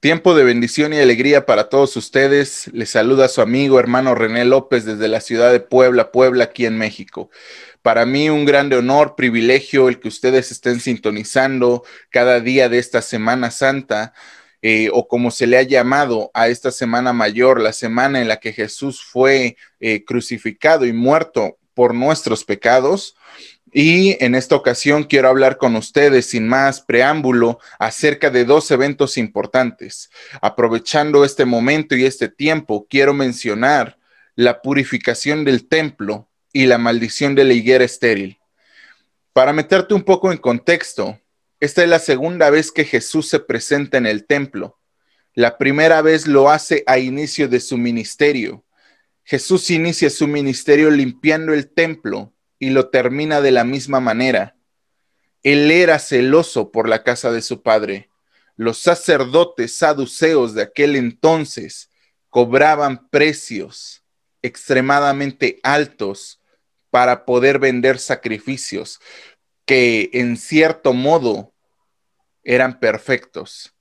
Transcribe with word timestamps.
Tiempo 0.00 0.36
de 0.36 0.44
bendición 0.44 0.92
y 0.92 0.98
alegría 0.98 1.44
para 1.44 1.68
todos 1.68 1.96
ustedes. 1.96 2.70
Les 2.72 2.90
saluda 2.90 3.26
su 3.26 3.40
amigo 3.40 3.80
hermano 3.80 4.14
René 4.14 4.44
López 4.44 4.84
desde 4.84 5.08
la 5.08 5.20
ciudad 5.20 5.50
de 5.50 5.58
Puebla, 5.58 6.12
Puebla, 6.12 6.44
aquí 6.44 6.66
en 6.66 6.78
México. 6.78 7.30
Para 7.82 8.06
mí 8.06 8.30
un 8.30 8.44
grande 8.44 8.76
honor, 8.76 9.16
privilegio 9.16 9.88
el 9.88 9.98
que 9.98 10.06
ustedes 10.06 10.52
estén 10.52 10.78
sintonizando 10.78 11.82
cada 12.10 12.38
día 12.38 12.68
de 12.68 12.78
esta 12.78 13.02
Semana 13.02 13.50
Santa. 13.50 14.14
Eh, 14.62 14.88
o 14.92 15.08
como 15.08 15.32
se 15.32 15.48
le 15.48 15.58
ha 15.58 15.62
llamado 15.62 16.30
a 16.32 16.46
esta 16.46 16.70
semana 16.70 17.12
mayor, 17.12 17.60
la 17.60 17.72
semana 17.72 18.20
en 18.20 18.28
la 18.28 18.38
que 18.38 18.52
Jesús 18.52 19.02
fue 19.02 19.56
eh, 19.80 20.04
crucificado 20.04 20.86
y 20.86 20.92
muerto 20.92 21.58
por 21.74 21.92
nuestros 21.92 22.44
pecados. 22.44 23.16
Y 23.72 24.22
en 24.24 24.34
esta 24.34 24.54
ocasión 24.56 25.04
quiero 25.04 25.28
hablar 25.28 25.58
con 25.58 25.76
ustedes 25.76 26.26
sin 26.26 26.48
más 26.48 26.80
preámbulo 26.80 27.58
acerca 27.78 28.30
de 28.30 28.44
dos 28.44 28.70
eventos 28.70 29.18
importantes. 29.18 30.10
Aprovechando 30.40 31.24
este 31.24 31.44
momento 31.44 31.94
y 31.96 32.04
este 32.04 32.28
tiempo, 32.28 32.86
quiero 32.88 33.12
mencionar 33.12 33.98
la 34.34 34.62
purificación 34.62 35.44
del 35.44 35.68
templo 35.68 36.28
y 36.52 36.66
la 36.66 36.78
maldición 36.78 37.34
de 37.34 37.44
la 37.44 37.52
higuera 37.52 37.84
estéril. 37.84 38.38
Para 39.32 39.52
meterte 39.52 39.94
un 39.94 40.02
poco 40.02 40.32
en 40.32 40.38
contexto, 40.38 41.20
esta 41.60 41.82
es 41.82 41.88
la 41.88 41.98
segunda 41.98 42.50
vez 42.50 42.72
que 42.72 42.84
Jesús 42.84 43.28
se 43.28 43.40
presenta 43.40 43.98
en 43.98 44.06
el 44.06 44.26
templo. 44.26 44.78
La 45.34 45.58
primera 45.58 46.02
vez 46.02 46.26
lo 46.26 46.50
hace 46.50 46.84
a 46.86 46.98
inicio 46.98 47.48
de 47.48 47.60
su 47.60 47.76
ministerio. 47.76 48.64
Jesús 49.24 49.70
inicia 49.70 50.08
su 50.08 50.26
ministerio 50.26 50.90
limpiando 50.90 51.52
el 51.52 51.68
templo 51.68 52.32
y 52.58 52.70
lo 52.70 52.90
termina 52.90 53.40
de 53.40 53.52
la 53.52 53.64
misma 53.64 54.00
manera. 54.00 54.56
Él 55.42 55.70
era 55.70 55.98
celoso 55.98 56.72
por 56.72 56.88
la 56.88 57.04
casa 57.04 57.30
de 57.30 57.42
su 57.42 57.62
padre. 57.62 58.10
Los 58.56 58.78
sacerdotes 58.78 59.74
saduceos 59.74 60.54
de 60.54 60.62
aquel 60.62 60.96
entonces 60.96 61.90
cobraban 62.28 63.08
precios 63.08 64.02
extremadamente 64.42 65.60
altos 65.62 66.40
para 66.90 67.24
poder 67.24 67.58
vender 67.58 67.98
sacrificios 67.98 69.00
que 69.64 70.10
en 70.12 70.36
cierto 70.36 70.92
modo 70.92 71.52
eran 72.42 72.80
perfectos. 72.80 73.74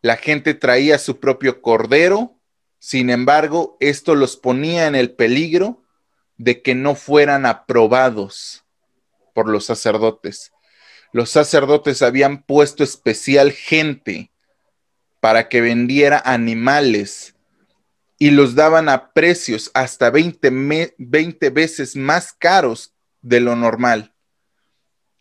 La 0.00 0.16
gente 0.16 0.54
traía 0.54 0.98
su 0.98 1.18
propio 1.18 1.60
cordero, 1.60 2.38
sin 2.78 3.10
embargo, 3.10 3.76
esto 3.80 4.14
los 4.14 4.36
ponía 4.36 4.86
en 4.86 4.94
el 4.94 5.14
peligro 5.14 5.83
de 6.36 6.62
que 6.62 6.74
no 6.74 6.94
fueran 6.94 7.46
aprobados 7.46 8.64
por 9.34 9.48
los 9.48 9.66
sacerdotes. 9.66 10.52
Los 11.12 11.30
sacerdotes 11.30 12.02
habían 12.02 12.42
puesto 12.42 12.82
especial 12.82 13.52
gente 13.52 14.30
para 15.20 15.48
que 15.48 15.60
vendiera 15.60 16.20
animales 16.24 17.34
y 18.18 18.30
los 18.30 18.54
daban 18.54 18.88
a 18.88 19.12
precios 19.12 19.70
hasta 19.74 20.10
20, 20.10 20.94
20 20.98 21.50
veces 21.50 21.96
más 21.96 22.32
caros 22.32 22.92
de 23.22 23.40
lo 23.40 23.56
normal. 23.56 24.12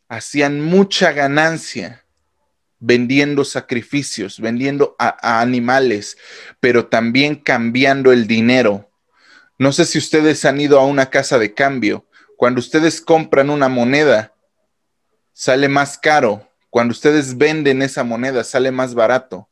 Hacían 0.09 0.61
mucha 0.61 1.11
ganancia 1.11 2.06
vendiendo 2.80 3.45
sacrificios, 3.45 4.39
vendiendo 4.39 4.95
a 5.00 5.41
animales, 5.41 6.17
pero 6.59 6.88
también 6.88 7.36
cambiando 7.36 8.11
el 8.11 8.28
dinero 8.28 8.93
no 9.64 9.72
sé 9.72 9.86
si 9.86 9.97
ustedes 9.97 10.44
han 10.44 10.59
ido 10.59 10.78
a 10.78 10.86
una 10.86 11.09
casa 11.09 11.39
de 11.39 11.53
cambio. 11.53 12.06
Cuando 12.36 12.59
ustedes 12.59 13.00
compran 13.00 13.50
una 13.50 13.69
moneda, 13.69 14.33
sale 15.31 15.69
más 15.69 15.97
caro. 15.97 16.45
Cuando 16.69 16.92
ustedes 16.92 17.38
venden 17.38 17.81
esa 17.81 18.03
moneda, 18.03 18.44
sale 18.44 18.72
más 18.72 18.94
barato. 18.94 19.47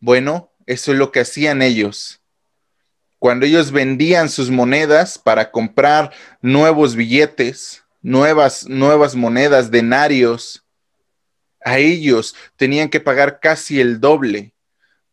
Bueno, 0.00 0.52
eso 0.66 0.92
es 0.92 0.98
lo 0.98 1.12
que 1.12 1.20
hacían 1.20 1.62
ellos. 1.62 2.20
Cuando 3.18 3.46
ellos 3.46 3.72
vendían 3.72 4.28
sus 4.28 4.50
monedas 4.50 5.16
para 5.16 5.50
comprar 5.50 6.12
nuevos 6.42 6.94
billetes, 6.94 7.82
nuevas, 8.02 8.68
nuevas 8.68 9.16
monedas, 9.16 9.70
denarios, 9.70 10.62
a 11.64 11.78
ellos 11.78 12.34
tenían 12.56 12.90
que 12.90 13.00
pagar 13.00 13.40
casi 13.40 13.80
el 13.80 13.98
doble 13.98 14.52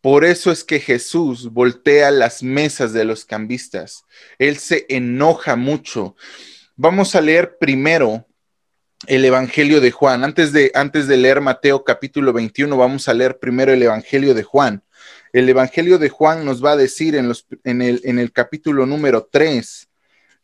por 0.07 0.23
eso 0.23 0.53
es 0.53 0.63
que 0.63 0.79
Jesús 0.79 1.51
voltea 1.51 2.11
las 2.11 2.41
mesas 2.41 2.93
de 2.93 3.03
los 3.03 3.25
cambistas. 3.25 4.05
Él 4.39 4.55
se 4.55 4.85
enoja 4.87 5.57
mucho. 5.57 6.15
Vamos 6.77 7.13
a 7.13 7.19
leer 7.19 7.57
primero 7.59 8.25
el 9.05 9.25
Evangelio 9.25 9.81
de 9.81 9.91
Juan. 9.91 10.23
Antes 10.23 10.53
de, 10.53 10.71
antes 10.75 11.09
de 11.09 11.17
leer 11.17 11.41
Mateo 11.41 11.83
capítulo 11.83 12.31
21, 12.31 12.77
vamos 12.77 13.09
a 13.09 13.13
leer 13.13 13.37
primero 13.37 13.73
el 13.73 13.83
Evangelio 13.83 14.33
de 14.33 14.43
Juan. 14.43 14.81
El 15.33 15.49
Evangelio 15.49 15.99
de 15.99 16.07
Juan 16.07 16.45
nos 16.45 16.63
va 16.63 16.71
a 16.71 16.77
decir 16.77 17.13
en, 17.13 17.27
los, 17.27 17.45
en, 17.65 17.81
el, 17.81 17.99
en 18.05 18.17
el 18.17 18.31
capítulo 18.31 18.85
número 18.85 19.27
3, 19.29 19.86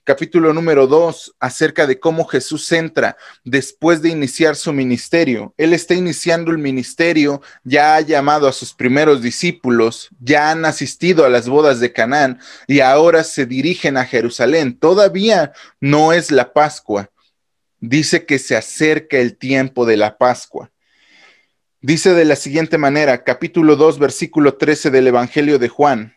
capítulo 0.04 0.54
número 0.54 0.86
2 0.88 1.36
acerca 1.40 1.88
de 1.88 2.00
cómo 2.00 2.26
Jesús 2.26 2.70
entra 2.72 3.16
después 3.44 4.02
de 4.02 4.10
iniciar 4.10 4.56
su 4.56 4.74
ministerio. 4.74 5.54
Él 5.58 5.74
está 5.74 5.94
iniciando 5.94 6.52
el 6.52 6.58
ministerio, 6.58 7.42
ya 7.64 7.96
ha 7.96 8.02
llamado 8.02 8.48
a 8.48 8.52
sus 8.52 8.74
primeros 8.74 9.22
discípulos, 9.22 10.10
ya 10.20 10.52
han 10.52 10.66
asistido 10.66 11.26
a 11.26 11.30
las 11.30 11.48
bodas 11.48 11.80
de 11.80 11.94
Canaán 11.94 12.40
y 12.68 12.82
ahora 12.82 13.24
se 13.24 13.46
dirigen 13.46 13.98
a 13.98 14.06
Jerusalén. 14.06 14.78
Todavía 14.78 15.54
no 15.80 16.12
es 16.12 16.32
la 16.32 16.54
Pascua. 16.54 17.10
Dice 17.80 18.26
que 18.26 18.40
se 18.40 18.56
acerca 18.56 19.18
el 19.18 19.38
tiempo 19.38 19.86
de 19.86 19.98
la 19.98 20.18
Pascua. 20.18 20.72
Dice 21.82 22.14
de 22.14 22.26
la 22.26 22.36
siguiente 22.36 22.78
manera, 22.78 23.24
capítulo 23.24 23.76
2, 23.76 24.00
versículo 24.00 24.56
13 24.56 24.90
del 24.90 25.08
Evangelio 25.08 25.60
de 25.60 25.68
Juan 25.68 26.13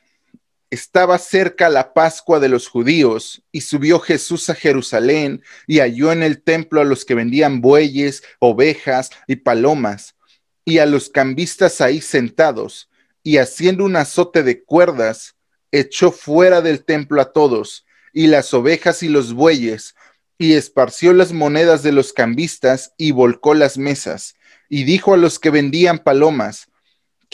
estaba 0.70 1.18
cerca 1.18 1.68
la 1.68 1.94
Pascua 1.94 2.40
de 2.40 2.48
los 2.48 2.68
judíos 2.68 3.42
y 3.52 3.60
subió 3.60 4.00
Jesús 4.00 4.50
a 4.50 4.54
Jerusalén 4.54 5.42
y 5.66 5.78
halló 5.78 6.12
en 6.12 6.22
el 6.22 6.42
templo 6.42 6.80
a 6.80 6.84
los 6.84 7.04
que 7.04 7.14
vendían 7.14 7.60
bueyes, 7.60 8.22
ovejas 8.40 9.10
y 9.26 9.36
palomas 9.36 10.16
y 10.64 10.78
a 10.78 10.86
los 10.86 11.08
cambistas 11.08 11.80
ahí 11.80 12.00
sentados 12.00 12.90
y 13.22 13.38
haciendo 13.38 13.84
un 13.84 13.96
azote 13.96 14.42
de 14.42 14.64
cuerdas 14.64 15.36
echó 15.70 16.10
fuera 16.10 16.60
del 16.60 16.84
templo 16.84 17.20
a 17.20 17.32
todos 17.32 17.86
y 18.12 18.26
las 18.26 18.52
ovejas 18.52 19.02
y 19.02 19.08
los 19.08 19.32
bueyes 19.32 19.94
y 20.38 20.54
esparció 20.54 21.12
las 21.12 21.32
monedas 21.32 21.82
de 21.82 21.92
los 21.92 22.12
cambistas 22.12 22.92
y 22.96 23.12
volcó 23.12 23.54
las 23.54 23.78
mesas 23.78 24.34
y 24.68 24.84
dijo 24.84 25.14
a 25.14 25.16
los 25.16 25.38
que 25.38 25.50
vendían 25.50 26.00
palomas 26.00 26.68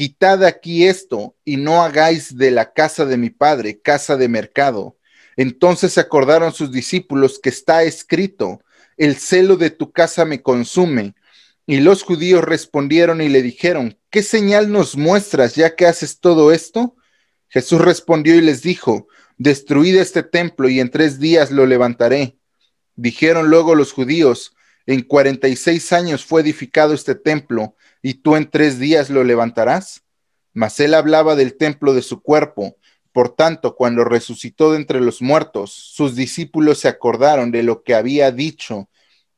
quitad 0.02 0.42
aquí 0.44 0.84
esto 0.84 1.36
y 1.44 1.58
no 1.58 1.84
hagáis 1.84 2.36
de 2.36 2.50
la 2.50 2.72
casa 2.72 3.04
de 3.04 3.16
mi 3.16 3.30
padre 3.30 3.80
casa 3.80 4.16
de 4.16 4.26
mercado. 4.26 4.98
Entonces 5.36 5.92
se 5.92 6.00
acordaron 6.00 6.52
sus 6.52 6.72
discípulos 6.72 7.38
que 7.40 7.50
está 7.50 7.84
escrito, 7.84 8.60
el 8.96 9.14
celo 9.14 9.56
de 9.56 9.70
tu 9.70 9.92
casa 9.92 10.24
me 10.24 10.42
consume. 10.42 11.14
Y 11.66 11.78
los 11.78 12.02
judíos 12.02 12.42
respondieron 12.42 13.20
y 13.20 13.28
le 13.28 13.42
dijeron, 13.42 13.96
¿qué 14.10 14.24
señal 14.24 14.72
nos 14.72 14.96
muestras 14.96 15.54
ya 15.54 15.76
que 15.76 15.86
haces 15.86 16.18
todo 16.18 16.50
esto? 16.50 16.96
Jesús 17.48 17.80
respondió 17.80 18.34
y 18.34 18.40
les 18.40 18.60
dijo, 18.60 19.06
destruid 19.38 19.94
este 19.94 20.24
templo 20.24 20.68
y 20.68 20.80
en 20.80 20.90
tres 20.90 21.20
días 21.20 21.52
lo 21.52 21.64
levantaré. 21.64 22.36
Dijeron 22.96 23.50
luego 23.50 23.76
los 23.76 23.92
judíos, 23.92 24.56
en 24.84 25.02
cuarenta 25.02 25.46
y 25.46 25.54
seis 25.54 25.92
años 25.92 26.24
fue 26.24 26.40
edificado 26.40 26.92
este 26.92 27.14
templo 27.14 27.76
y 28.02 28.14
tú 28.14 28.36
en 28.36 28.50
tres 28.50 28.78
días 28.78 29.08
lo 29.08 29.24
levantarás. 29.24 30.02
Mas 30.52 30.80
él 30.80 30.92
hablaba 30.92 31.34
del 31.36 31.56
templo 31.56 31.94
de 31.94 32.02
su 32.02 32.20
cuerpo. 32.20 32.76
Por 33.12 33.34
tanto, 33.34 33.76
cuando 33.76 34.04
resucitó 34.04 34.72
de 34.72 34.78
entre 34.78 35.00
los 35.00 35.22
muertos, 35.22 35.72
sus 35.72 36.16
discípulos 36.16 36.80
se 36.80 36.88
acordaron 36.88 37.52
de 37.52 37.62
lo 37.62 37.82
que 37.84 37.94
había 37.94 38.30
dicho 38.32 38.88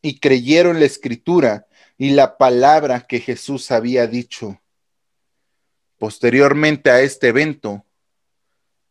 y 0.01 0.19
creyeron 0.19 0.81
la 0.81 0.87
escritura 0.87 1.67
y 1.97 2.11
la 2.11 2.37
palabra 2.37 3.07
que 3.07 3.21
Jesús 3.21 3.71
había 3.71 4.07
dicho. 4.07 4.61
Posteriormente 5.99 6.91
a 6.91 7.01
este 7.01 7.29
evento, 7.29 7.85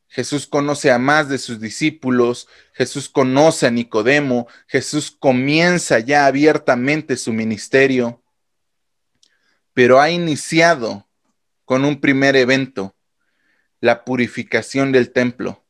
Jesús 0.08 0.48
conoce 0.48 0.92
a 0.92 1.00
más 1.00 1.28
de 1.28 1.38
sus 1.38 1.60
discípulos, 1.60 2.48
Jesús 2.74 3.10
conoce 3.10 3.68
a 3.68 3.72
Nicodemo, 3.72 4.48
Jesús 4.68 5.12
comienza 5.12 6.00
ya 6.00 6.26
abiertamente 6.28 7.18
su 7.18 7.34
ministerio 7.34 8.23
pero 9.74 10.00
ha 10.00 10.10
iniciado 10.10 11.08
con 11.66 11.86
un 11.86 12.00
primer 12.00 12.36
evento, 12.36 12.96
la 13.80 14.06
purificación 14.06 14.92
del 14.92 15.12
templo, 15.12 15.64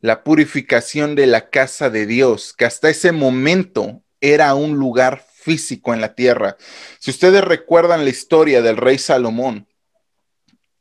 la 0.00 0.24
purificación 0.24 1.14
de 1.14 1.26
la 1.26 1.50
casa 1.50 1.90
de 1.90 2.06
Dios, 2.06 2.54
que 2.56 2.64
hasta 2.64 2.88
ese 2.88 3.12
momento 3.12 4.02
era 4.20 4.54
un 4.54 4.76
lugar 4.76 5.24
físico 5.32 5.94
en 5.94 6.00
la 6.00 6.14
tierra. 6.14 6.56
Si 6.98 7.10
ustedes 7.10 7.42
recuerdan 7.42 8.04
la 8.04 8.10
historia 8.10 8.62
del 8.62 8.76
rey 8.76 8.98
Salomón, 8.98 9.68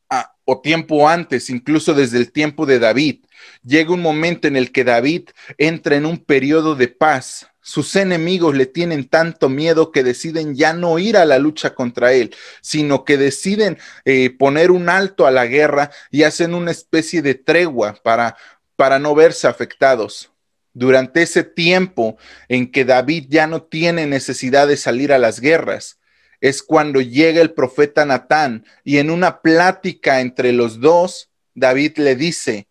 ah, 0.10 0.36
o 0.46 0.62
tiempo 0.62 1.08
antes, 1.08 1.50
incluso 1.50 1.94
desde 1.94 2.18
el 2.18 2.32
tiempo 2.32 2.66
de 2.66 2.80
David, 2.80 3.26
llega 3.64 3.94
un 3.94 4.02
momento 4.02 4.48
en 4.48 4.56
el 4.56 4.72
que 4.72 4.84
David 4.84 5.30
entra 5.58 5.96
en 5.96 6.06
un 6.06 6.18
periodo 6.18 6.76
de 6.76 6.88
paz 6.88 7.48
sus 7.68 7.98
enemigos 7.98 8.56
le 8.56 8.66
tienen 8.66 9.10
tanto 9.10 9.50
miedo 9.50 9.92
que 9.92 10.02
deciden 10.02 10.56
ya 10.56 10.72
no 10.72 11.00
ir 11.00 11.18
a 11.18 11.26
la 11.26 11.38
lucha 11.38 11.76
contra 11.76 12.14
él, 12.14 12.34
sino 12.62 13.04
que 13.04 13.18
deciden 13.18 13.78
eh, 14.06 14.30
poner 14.30 14.72
un 14.72 14.88
alto 14.88 15.28
a 15.28 15.32
la 15.32 15.48
guerra 15.48 15.92
y 16.10 16.24
hacen 16.24 16.54
una 16.54 16.72
especie 16.72 17.22
de 17.22 17.36
tregua 17.36 18.00
para, 18.02 18.38
para 18.78 19.00
no 19.00 19.14
verse 19.16 19.50
afectados. 19.50 20.32
Durante 20.72 21.24
ese 21.24 21.44
tiempo 21.44 22.16
en 22.48 22.72
que 22.72 22.86
David 22.86 23.26
ya 23.28 23.48
no 23.48 23.64
tiene 23.64 24.08
necesidad 24.08 24.66
de 24.70 24.78
salir 24.78 25.12
a 25.12 25.18
las 25.18 25.42
guerras, 25.42 26.00
es 26.40 26.64
cuando 26.64 27.02
llega 27.02 27.42
el 27.42 27.52
profeta 27.52 28.06
Natán 28.06 28.66
y 28.86 29.00
en 29.00 29.10
una 29.10 29.42
plática 29.42 30.22
entre 30.22 30.54
los 30.54 30.80
dos, 30.80 31.32
David 31.54 31.98
le 31.98 32.16
dice, 32.16 32.70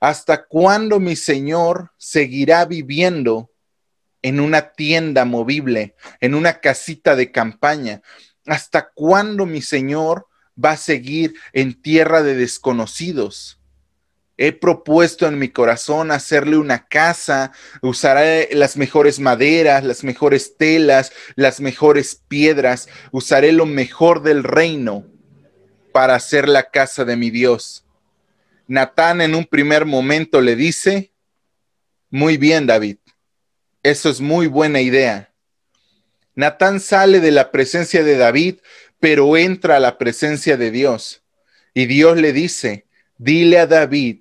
¿hasta 0.00 0.44
cuándo 0.44 1.00
mi 1.00 1.16
Señor 1.16 1.92
seguirá 1.96 2.66
viviendo 2.66 3.50
en 4.22 4.40
una 4.40 4.72
tienda 4.72 5.24
movible, 5.24 5.94
en 6.20 6.34
una 6.34 6.60
casita 6.60 7.16
de 7.16 7.32
campaña? 7.32 8.02
¿Hasta 8.46 8.90
cuándo 8.94 9.46
mi 9.46 9.62
Señor 9.62 10.26
va 10.62 10.72
a 10.72 10.76
seguir 10.76 11.34
en 11.52 11.80
tierra 11.80 12.22
de 12.22 12.34
desconocidos? 12.34 13.58
He 14.40 14.52
propuesto 14.52 15.26
en 15.26 15.36
mi 15.38 15.48
corazón 15.48 16.12
hacerle 16.12 16.56
una 16.56 16.86
casa, 16.86 17.50
usaré 17.82 18.48
las 18.52 18.76
mejores 18.76 19.18
maderas, 19.18 19.82
las 19.82 20.04
mejores 20.04 20.56
telas, 20.56 21.12
las 21.34 21.60
mejores 21.60 22.22
piedras, 22.28 22.88
usaré 23.10 23.50
lo 23.50 23.66
mejor 23.66 24.22
del 24.22 24.44
reino 24.44 25.04
para 25.92 26.14
hacer 26.14 26.48
la 26.48 26.70
casa 26.70 27.04
de 27.04 27.16
mi 27.16 27.30
Dios. 27.30 27.84
Natán 28.68 29.20
en 29.20 29.34
un 29.34 29.44
primer 29.44 29.86
momento 29.86 30.40
le 30.40 30.54
dice, 30.54 31.12
muy 32.08 32.36
bien 32.36 32.66
David, 32.66 32.98
eso 33.90 34.08
es 34.10 34.20
muy 34.20 34.46
buena 34.46 34.80
idea. 34.80 35.32
Natán 36.34 36.80
sale 36.80 37.20
de 37.20 37.30
la 37.30 37.50
presencia 37.50 38.02
de 38.04 38.16
David, 38.16 38.56
pero 39.00 39.36
entra 39.36 39.76
a 39.76 39.80
la 39.80 39.98
presencia 39.98 40.56
de 40.56 40.70
Dios. 40.70 41.22
Y 41.74 41.86
Dios 41.86 42.18
le 42.18 42.32
dice, 42.32 42.86
dile 43.16 43.58
a 43.58 43.66
David 43.66 44.20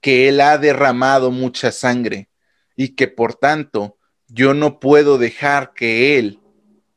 que 0.00 0.28
él 0.28 0.40
ha 0.40 0.58
derramado 0.58 1.30
mucha 1.30 1.72
sangre 1.72 2.28
y 2.76 2.90
que 2.90 3.08
por 3.08 3.34
tanto 3.34 3.96
yo 4.28 4.52
no 4.52 4.80
puedo 4.80 5.16
dejar 5.16 5.72
que 5.74 6.18
él 6.18 6.40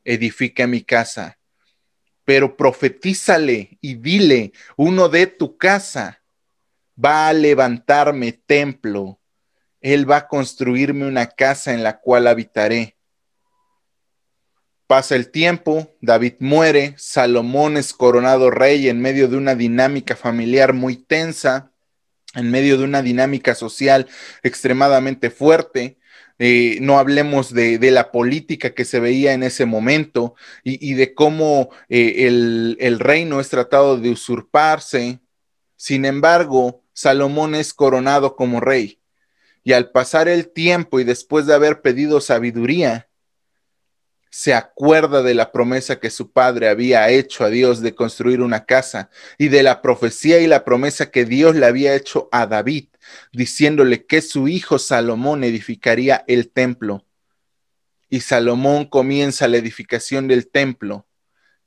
edifique 0.04 0.66
mi 0.66 0.82
casa. 0.82 1.38
Pero 2.24 2.56
profetízale 2.56 3.78
y 3.80 3.94
dile, 3.94 4.52
uno 4.76 5.08
de 5.08 5.26
tu 5.26 5.56
casa 5.56 6.22
va 7.02 7.28
a 7.28 7.32
levantarme 7.32 8.32
templo 8.32 9.17
él 9.80 10.10
va 10.10 10.16
a 10.16 10.28
construirme 10.28 11.06
una 11.06 11.26
casa 11.26 11.72
en 11.72 11.82
la 11.82 12.00
cual 12.00 12.26
habitaré. 12.26 12.96
Pasa 14.86 15.16
el 15.16 15.30
tiempo, 15.30 15.94
David 16.00 16.34
muere, 16.40 16.94
Salomón 16.96 17.76
es 17.76 17.92
coronado 17.92 18.50
rey 18.50 18.88
en 18.88 19.00
medio 19.00 19.28
de 19.28 19.36
una 19.36 19.54
dinámica 19.54 20.16
familiar 20.16 20.72
muy 20.72 20.96
tensa, 20.96 21.72
en 22.34 22.50
medio 22.50 22.78
de 22.78 22.84
una 22.84 23.02
dinámica 23.02 23.54
social 23.54 24.08
extremadamente 24.42 25.28
fuerte. 25.28 25.98
Eh, 26.38 26.78
no 26.80 26.98
hablemos 26.98 27.52
de, 27.52 27.78
la 27.90 28.10
política 28.10 28.70
que 28.70 28.84
se 28.84 29.00
veía 29.00 29.34
en 29.34 29.42
ese 29.42 29.66
momento 29.66 30.34
y, 30.62 30.94
de 30.94 31.12
cómo 31.12 31.68
eh, 31.88 32.26
el, 32.26 32.76
el 32.80 32.98
reino 32.98 33.40
es 33.40 33.50
tratado 33.50 33.98
de 33.98 34.10
usurparse. 34.10 35.20
Sin 35.76 36.06
embargo, 36.06 36.82
Salomón 36.94 37.54
es 37.54 37.74
coronado 37.74 38.36
como 38.36 38.60
rey. 38.60 38.97
Y 39.68 39.74
al 39.74 39.90
pasar 39.90 40.28
el 40.28 40.50
tiempo 40.50 40.98
y 40.98 41.04
después 41.04 41.44
de 41.44 41.52
haber 41.52 41.82
pedido 41.82 42.22
sabiduría, 42.22 43.10
se 44.30 44.54
acuerda 44.54 45.22
de 45.22 45.34
la 45.34 45.52
promesa 45.52 46.00
que 46.00 46.08
su 46.08 46.32
padre 46.32 46.70
había 46.70 47.10
hecho 47.10 47.44
a 47.44 47.50
Dios 47.50 47.82
de 47.82 47.94
construir 47.94 48.40
una 48.40 48.64
casa 48.64 49.10
y 49.36 49.48
de 49.48 49.62
la 49.62 49.82
profecía 49.82 50.40
y 50.40 50.46
la 50.46 50.64
promesa 50.64 51.10
que 51.10 51.26
Dios 51.26 51.54
le 51.54 51.66
había 51.66 51.94
hecho 51.94 52.30
a 52.32 52.46
David, 52.46 52.86
diciéndole 53.30 54.06
que 54.06 54.22
su 54.22 54.48
hijo 54.48 54.78
Salomón 54.78 55.44
edificaría 55.44 56.24
el 56.28 56.50
templo. 56.50 57.04
Y 58.08 58.20
Salomón 58.20 58.86
comienza 58.86 59.48
la 59.48 59.58
edificación 59.58 60.28
del 60.28 60.48
templo. 60.48 61.06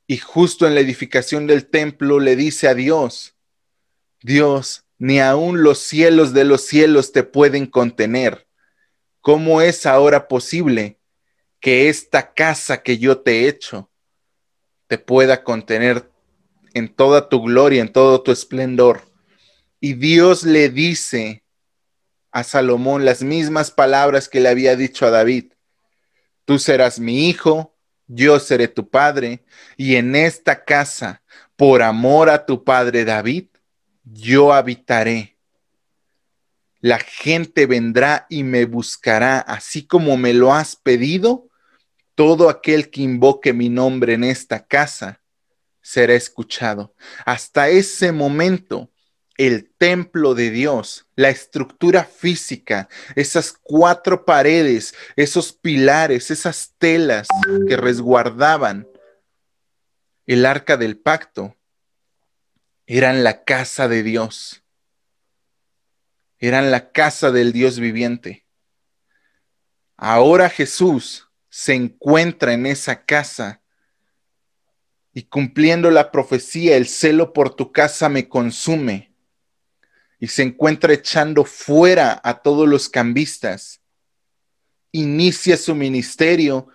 Y 0.08 0.18
justo 0.18 0.66
en 0.66 0.74
la 0.74 0.82
edificación 0.82 1.46
del 1.46 1.68
templo 1.68 2.20
le 2.20 2.36
dice 2.36 2.68
a 2.68 2.74
Dios, 2.74 3.36
Dios, 4.24 4.86
ni 5.02 5.20
aun 5.20 5.64
los 5.64 5.80
cielos 5.80 6.32
de 6.32 6.44
los 6.46 6.62
cielos 6.62 7.12
te 7.12 7.24
pueden 7.24 7.66
contener. 7.66 8.48
¿Cómo 9.20 9.60
es 9.60 9.88
ahora 9.88 10.28
posible 10.28 11.00
que 11.60 11.90
esta 11.90 12.36
casa 12.36 12.84
que 12.84 13.00
yo 13.00 13.18
te 13.18 13.32
he 13.32 13.48
hecho 13.48 13.90
te 14.86 15.00
pueda 15.00 15.44
contener 15.44 16.08
en 16.76 16.88
toda 16.88 17.30
tu 17.30 17.42
gloria, 17.42 17.82
en 17.82 17.92
todo 17.92 18.22
tu 18.22 18.32
esplendor? 18.32 19.02
Y 19.80 19.96
Dios 19.96 20.44
le 20.44 20.70
dice 20.70 21.44
a 22.32 22.44
Salomón 22.44 23.04
las 23.04 23.24
mismas 23.24 23.72
palabras 23.72 24.30
que 24.30 24.40
le 24.40 24.50
había 24.50 24.76
dicho 24.76 25.08
a 25.08 25.10
David. 25.10 25.54
Tú 26.46 26.60
serás 26.60 27.00
mi 27.00 27.28
hijo, 27.28 27.76
yo 28.06 28.40
seré 28.40 28.68
tu 28.68 28.88
padre, 28.88 29.44
y 29.78 29.96
en 29.96 30.16
esta 30.16 30.64
casa, 30.64 31.24
por 31.56 31.82
amor 31.82 32.30
a 32.30 32.46
tu 32.46 32.64
padre 32.64 33.04
David, 33.04 33.46
yo 34.04 34.54
habitaré. 34.54 35.38
La 36.80 37.00
gente 37.00 37.68
vendrá 37.68 38.26
y 38.30 38.44
me 38.44 38.66
buscará, 38.66 39.40
así 39.40 39.86
como 39.86 40.18
me 40.18 40.34
lo 40.34 40.54
has 40.54 40.76
pedido. 40.76 41.48
Todo 42.16 42.50
aquel 42.50 42.90
que 42.90 43.02
invoque 43.02 43.54
mi 43.54 43.70
nombre 43.70 44.14
en 44.14 44.24
esta 44.24 44.66
casa 44.66 45.22
será 45.82 46.14
escuchado. 46.14 46.96
Hasta 47.26 47.70
ese 47.70 48.12
momento, 48.12 48.92
el 49.38 49.72
templo 49.78 50.36
de 50.36 50.52
Dios, 50.52 51.08
la 51.16 51.30
estructura 51.30 52.04
física, 52.04 52.90
esas 53.16 53.54
cuatro 53.54 54.26
paredes, 54.26 54.94
esos 55.16 55.54
pilares, 55.54 56.32
esas 56.32 56.74
telas 56.78 57.28
que 57.68 57.78
resguardaban 57.78 58.88
el 60.28 60.46
arca 60.46 60.78
del 60.78 60.98
pacto, 60.98 61.56
eran 62.86 63.24
la 63.24 63.44
casa 63.44 63.88
de 63.88 64.04
Dios. 64.04 64.64
Eran 66.40 66.72
la 66.72 66.92
casa 66.92 67.32
del 67.32 67.54
Dios 67.54 67.80
viviente. 67.80 68.46
Ahora 69.96 70.50
Jesús 70.50 71.30
se 71.50 71.74
encuentra 71.74 72.54
en 72.54 72.66
esa 72.66 73.06
casa 73.06 73.62
y 75.14 75.24
cumpliendo 75.24 75.92
la 75.92 76.12
profecía, 76.12 76.78
el 76.78 76.88
celo 76.88 77.34
por 77.34 77.56
tu 77.56 77.72
casa 77.72 78.10
me 78.10 78.28
consume. 78.30 79.14
Y 80.20 80.28
se 80.28 80.44
encuentra 80.44 80.94
echando 80.94 81.44
fuera 81.46 82.22
a 82.24 82.42
todos 82.42 82.68
los 82.68 82.88
cambistas. 82.88 83.82
Inicia 84.92 85.58
su 85.58 85.76
ministerio 85.76 86.68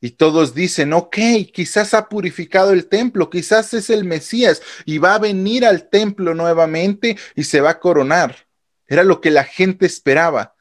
y 0.00 0.10
todos 0.10 0.54
dicen, 0.54 0.92
ok, 0.92 1.16
quizás 1.52 1.94
ha 1.94 2.08
purificado 2.08 2.72
el 2.72 2.88
templo, 2.88 3.30
quizás 3.30 3.72
es 3.74 3.90
el 3.90 4.04
Mesías 4.04 4.62
y 4.84 4.98
va 4.98 5.14
a 5.14 5.18
venir 5.18 5.64
al 5.64 5.88
templo 5.88 6.34
nuevamente 6.34 7.16
y 7.34 7.44
se 7.44 7.60
va 7.60 7.70
a 7.70 7.80
coronar. 7.80 8.46
Era 8.86 9.02
lo 9.02 9.20
que 9.20 9.30
la 9.30 9.44
gente 9.44 9.86
esperaba. 9.86 10.54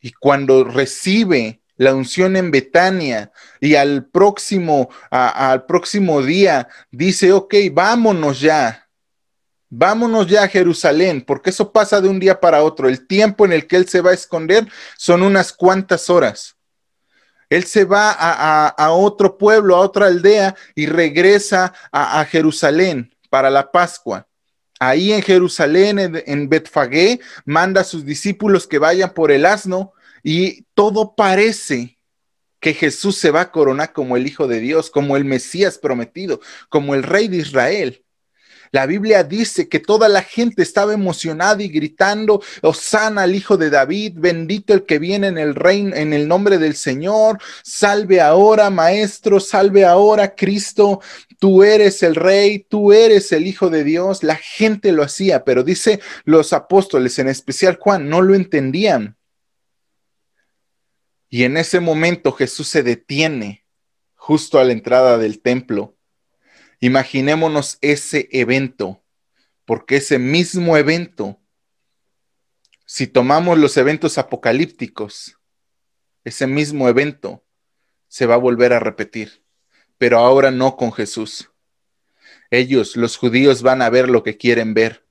Y 0.00 0.12
cuando 0.12 0.64
recibe 0.64 1.60
la 1.76 1.94
unción 1.94 2.36
en 2.36 2.50
Betania 2.50 3.30
y 3.60 3.74
al 3.74 4.06
próximo, 4.06 4.88
al 5.10 5.66
próximo 5.66 6.22
día 6.22 6.68
dice, 6.90 7.32
ok, 7.32 7.54
vámonos 7.72 8.40
ya, 8.40 8.88
vámonos 9.68 10.26
ya 10.26 10.44
a 10.44 10.48
Jerusalén, 10.48 11.22
porque 11.22 11.50
eso 11.50 11.72
pasa 11.72 12.00
de 12.00 12.08
un 12.08 12.18
día 12.18 12.40
para 12.40 12.62
otro. 12.62 12.88
El 12.88 13.06
tiempo 13.06 13.44
en 13.44 13.52
el 13.52 13.66
que 13.66 13.76
él 13.76 13.88
se 13.88 14.00
va 14.00 14.10
a 14.10 14.14
esconder 14.14 14.66
son 14.96 15.22
unas 15.22 15.52
cuantas 15.52 16.08
horas. 16.08 16.55
Él 17.48 17.64
se 17.64 17.84
va 17.84 18.10
a, 18.10 18.90
otro 18.92 19.38
pueblo, 19.38 19.76
a 19.76 19.80
otra 19.80 20.06
aldea 20.06 20.54
y 20.74 20.86
regresa 20.86 21.72
a, 21.92 22.24
Jerusalén 22.24 23.14
para 23.30 23.50
la 23.50 23.70
Pascua. 23.70 24.26
Ahí 24.78 25.12
en 25.12 25.22
Jerusalén, 25.22 25.98
en, 25.98 26.22
en 26.26 26.48
Betfagé, 26.48 27.20
manda 27.44 27.80
a 27.80 27.84
sus 27.84 28.04
discípulos 28.04 28.66
que 28.66 28.78
vayan 28.78 29.14
por 29.14 29.30
el 29.30 29.46
asno 29.46 29.92
y 30.22 30.62
todo 30.74 31.14
parece 31.14 31.96
que 32.60 32.74
Jesús 32.74 33.16
se 33.16 33.30
va 33.30 33.42
a 33.42 33.52
coronar 33.52 33.92
como 33.92 34.16
el 34.16 34.26
Hijo 34.26 34.48
de 34.48 34.60
Dios, 34.60 34.90
como 34.90 35.16
el 35.16 35.24
Mesías 35.24 35.78
prometido, 35.78 36.40
como 36.68 36.94
el 36.94 37.02
Rey 37.02 37.28
de 37.28 37.36
Israel. 37.38 38.04
La 38.70 38.86
Biblia 38.86 39.24
dice 39.24 39.68
que 39.68 39.80
toda 39.80 40.08
la 40.08 40.22
gente 40.22 40.62
estaba 40.62 40.94
emocionada 40.94 41.62
y 41.62 41.68
gritando, 41.68 42.42
Osana 42.62 43.22
al 43.22 43.34
hijo 43.34 43.56
de 43.56 43.70
David, 43.70 44.14
bendito 44.16 44.74
el 44.74 44.84
que 44.84 44.98
viene 44.98 45.28
en 45.28 45.38
el 45.38 45.54
reino, 45.54 45.94
en 45.94 46.12
el 46.12 46.28
nombre 46.28 46.58
del 46.58 46.74
Señor, 46.74 47.38
salve 47.62 48.20
ahora, 48.20 48.70
maestro, 48.70 49.40
salve 49.40 49.84
ahora, 49.84 50.34
Cristo, 50.34 51.00
tú 51.38 51.62
eres 51.62 52.02
el 52.02 52.14
rey, 52.14 52.60
tú 52.60 52.92
eres 52.92 53.32
el 53.32 53.46
hijo 53.46 53.70
de 53.70 53.84
Dios. 53.84 54.22
La 54.22 54.36
gente 54.36 54.92
lo 54.92 55.02
hacía, 55.02 55.44
pero 55.44 55.62
dice 55.62 56.00
los 56.24 56.52
apóstoles, 56.52 57.18
en 57.18 57.28
especial 57.28 57.76
Juan, 57.80 58.08
no 58.08 58.22
lo 58.22 58.34
entendían. 58.34 59.16
Y 61.28 61.44
en 61.44 61.56
ese 61.56 61.80
momento 61.80 62.32
Jesús 62.32 62.68
se 62.68 62.82
detiene 62.82 63.64
justo 64.14 64.58
a 64.58 64.64
la 64.64 64.72
entrada 64.72 65.18
del 65.18 65.40
templo. 65.40 65.95
Imaginémonos 66.80 67.78
ese 67.80 68.28
evento, 68.32 69.02
porque 69.64 69.96
ese 69.96 70.18
mismo 70.18 70.76
evento, 70.76 71.40
si 72.84 73.06
tomamos 73.06 73.58
los 73.58 73.76
eventos 73.76 74.18
apocalípticos, 74.18 75.38
ese 76.24 76.46
mismo 76.46 76.88
evento 76.88 77.44
se 78.08 78.26
va 78.26 78.34
a 78.34 78.38
volver 78.38 78.72
a 78.72 78.80
repetir, 78.80 79.42
pero 79.98 80.18
ahora 80.18 80.50
no 80.50 80.76
con 80.76 80.92
Jesús. 80.92 81.50
Ellos, 82.50 82.96
los 82.96 83.16
judíos, 83.16 83.62
van 83.62 83.82
a 83.82 83.90
ver 83.90 84.08
lo 84.08 84.22
que 84.22 84.36
quieren 84.36 84.74
ver, 84.74 85.06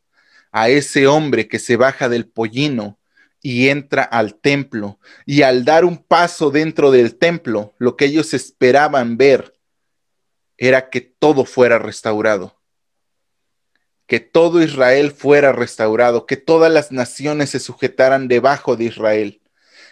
a 0.51 0.69
ese 0.69 1.07
hombre 1.07 1.47
que 1.47 1.59
se 1.59 1.75
baja 1.75 2.07
del 2.07 2.27
pollino 2.27 2.99
y 3.41 3.69
entra 3.69 4.03
al 4.03 4.35
templo. 4.35 4.99
Y 5.25 5.41
al 5.41 5.65
dar 5.65 5.83
un 5.85 5.97
paso 5.97 6.49
dentro 6.49 6.91
del 6.91 7.17
templo, 7.17 7.75
lo 7.77 7.97
que 7.97 8.05
ellos 8.05 8.33
esperaban 8.33 9.17
ver 9.17 9.54
era 10.57 10.89
que 10.89 11.01
todo 11.01 11.45
fuera 11.45 11.79
restaurado. 11.79 12.59
Que 14.07 14.19
todo 14.19 14.61
Israel 14.61 15.11
fuera 15.11 15.51
restaurado, 15.51 16.25
que 16.25 16.37
todas 16.37 16.71
las 16.71 16.91
naciones 16.91 17.49
se 17.49 17.59
sujetaran 17.59 18.27
debajo 18.27 18.75
de 18.75 18.85
Israel. 18.85 19.41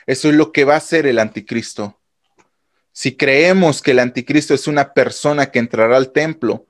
Eso 0.06 0.30
es 0.30 0.36
lo 0.36 0.52
que 0.52 0.66
va 0.66 0.76
a 0.76 0.82
ser 0.82 1.08
el 1.08 1.20
anticristo. 1.20 2.00
Si 2.92 3.18
creemos 3.18 3.82
que 3.82 3.92
el 3.92 4.00
anticristo 4.00 4.54
es 4.54 4.68
una 4.68 4.94
persona 4.94 5.50
que 5.50 5.60
entrará 5.60 5.98
al 5.98 6.12
templo, 6.12 6.68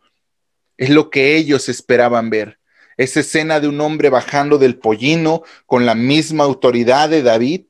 es 0.77 0.89
lo 0.89 1.09
que 1.09 1.35
ellos 1.35 1.69
esperaban 1.69 2.29
ver. 2.29 2.59
Esa 2.95 3.19
escena 3.21 3.59
de 3.59 3.67
un 3.67 3.81
hombre 3.81 4.09
bajando 4.09 4.57
del 4.57 4.77
pollino 4.77 5.43
con 5.65 5.85
la 5.85 5.95
misma 5.95 6.43
autoridad 6.43 7.09
de 7.09 7.23
David, 7.23 7.65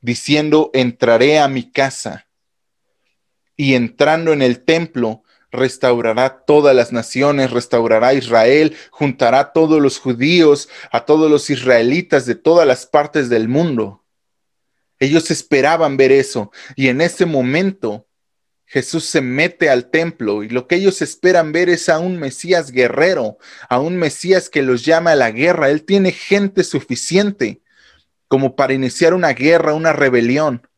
diciendo, 0.00 0.70
entraré 0.72 1.38
a 1.38 1.48
mi 1.48 1.70
casa. 1.70 2.27
Y 3.58 3.74
entrando 3.74 4.32
en 4.32 4.40
el 4.40 4.64
templo, 4.64 5.24
restaurará 5.50 6.44
todas 6.46 6.74
las 6.76 6.92
naciones, 6.92 7.50
restaurará 7.50 8.14
Israel, 8.14 8.76
juntará 8.90 9.40
a 9.40 9.52
todos 9.52 9.82
los 9.82 9.98
judíos, 9.98 10.68
a 10.92 11.04
todos 11.04 11.30
los 11.30 11.50
israelitas 11.50 12.24
de 12.24 12.36
todas 12.36 12.66
las 12.66 12.86
partes 12.86 13.28
del 13.28 13.48
mundo. 13.48 14.04
Ellos 15.00 15.30
esperaban 15.32 15.96
ver 15.96 16.12
eso 16.12 16.52
y 16.76 16.88
en 16.88 17.00
ese 17.00 17.26
momento 17.26 18.06
Jesús 18.64 19.04
se 19.06 19.22
mete 19.22 19.70
al 19.70 19.90
templo 19.90 20.44
y 20.44 20.50
lo 20.50 20.68
que 20.68 20.76
ellos 20.76 21.02
esperan 21.02 21.50
ver 21.50 21.68
es 21.68 21.88
a 21.88 21.98
un 21.98 22.16
Mesías 22.16 22.70
guerrero, 22.70 23.38
a 23.68 23.80
un 23.80 23.96
Mesías 23.96 24.48
que 24.48 24.62
los 24.62 24.84
llama 24.84 25.12
a 25.12 25.16
la 25.16 25.32
guerra. 25.32 25.70
Él 25.70 25.84
tiene 25.84 26.12
gente 26.12 26.62
suficiente 26.62 27.60
como 28.28 28.54
para 28.54 28.74
iniciar 28.74 29.14
una 29.14 29.32
guerra, 29.32 29.72
una 29.72 29.92
rebelión, 29.92 30.68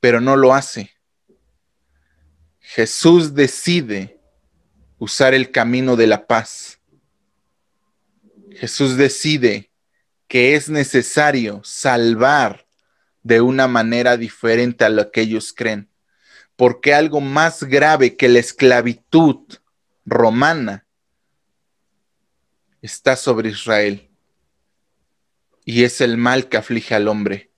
pero 0.00 0.20
no 0.20 0.34
lo 0.34 0.54
hace. 0.54 0.90
Jesús 2.74 3.34
decide 3.34 4.18
usar 4.96 5.34
el 5.34 5.50
camino 5.50 5.94
de 5.94 6.06
la 6.06 6.26
paz. 6.26 6.80
Jesús 8.52 8.96
decide 8.96 9.70
que 10.26 10.54
es 10.54 10.70
necesario 10.70 11.60
salvar 11.64 12.66
de 13.22 13.42
una 13.42 13.68
manera 13.68 14.16
diferente 14.16 14.86
a 14.86 14.88
lo 14.88 15.10
que 15.10 15.20
ellos 15.20 15.52
creen. 15.52 15.90
Porque 16.56 16.94
algo 16.94 17.20
más 17.20 17.62
grave 17.62 18.16
que 18.16 18.30
la 18.30 18.38
esclavitud 18.38 19.36
romana 20.06 20.86
está 22.80 23.16
sobre 23.16 23.50
Israel. 23.50 24.08
Y 25.66 25.84
es 25.84 26.00
el 26.00 26.16
mal 26.16 26.48
que 26.48 26.56
aflige 26.56 26.94
al 26.94 27.08
hombre. 27.08 27.51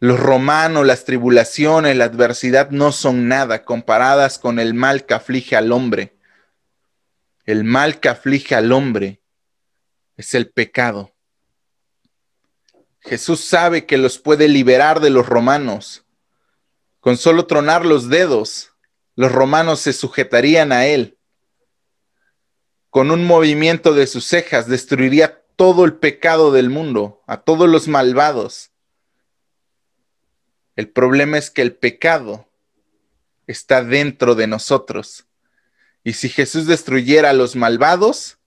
Los 0.00 0.20
romanos, 0.20 0.86
las 0.86 1.04
tribulaciones, 1.04 1.96
la 1.96 2.04
adversidad 2.04 2.70
no 2.70 2.92
son 2.92 3.26
nada 3.26 3.64
comparadas 3.64 4.38
con 4.38 4.60
el 4.60 4.72
mal 4.72 5.06
que 5.06 5.14
aflige 5.14 5.56
al 5.56 5.72
hombre. 5.72 6.16
El 7.44 7.64
mal 7.64 7.98
que 7.98 8.08
aflige 8.08 8.54
al 8.54 8.70
hombre 8.70 9.22
es 10.16 10.34
el 10.34 10.50
pecado. 10.50 11.14
Jesús 13.00 13.40
sabe 13.40 13.86
que 13.86 13.98
los 13.98 14.18
puede 14.18 14.48
liberar 14.48 15.00
de 15.00 15.10
los 15.10 15.26
romanos. 15.26 16.04
Con 17.00 17.16
solo 17.16 17.46
tronar 17.46 17.84
los 17.84 18.08
dedos, 18.08 18.72
los 19.16 19.32
romanos 19.32 19.80
se 19.80 19.92
sujetarían 19.92 20.70
a 20.70 20.86
él. 20.86 21.18
Con 22.90 23.10
un 23.10 23.24
movimiento 23.24 23.94
de 23.94 24.06
sus 24.06 24.26
cejas 24.26 24.68
destruiría 24.68 25.42
todo 25.56 25.84
el 25.84 25.94
pecado 25.94 26.52
del 26.52 26.70
mundo, 26.70 27.22
a 27.26 27.38
todos 27.38 27.68
los 27.68 27.88
malvados. 27.88 28.70
El 30.78 30.88
problema 30.88 31.36
es 31.36 31.50
que 31.50 31.60
el 31.60 31.74
pecado 31.74 32.48
está 33.46 33.84
dentro 33.84 34.34
de 34.34 34.46
nosotros. 34.46 35.26
Y 36.04 36.14
si 36.14 36.30
Jesús 36.30 36.66
destruyera 36.66 37.30
a 37.30 37.34
los 37.34 37.54
malvados, 37.54 38.38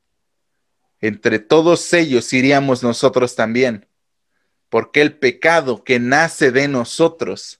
entre 0.99 1.37
todos 1.37 1.93
ellos 1.93 2.33
iríamos 2.33 2.81
nosotros 2.81 3.35
también 3.35 3.87
porque 4.71 5.01
el 5.01 5.17
pecado 5.17 5.83
que 5.83 5.99
nace 5.99 6.49
de 6.49 6.69
nosotros 6.69 7.59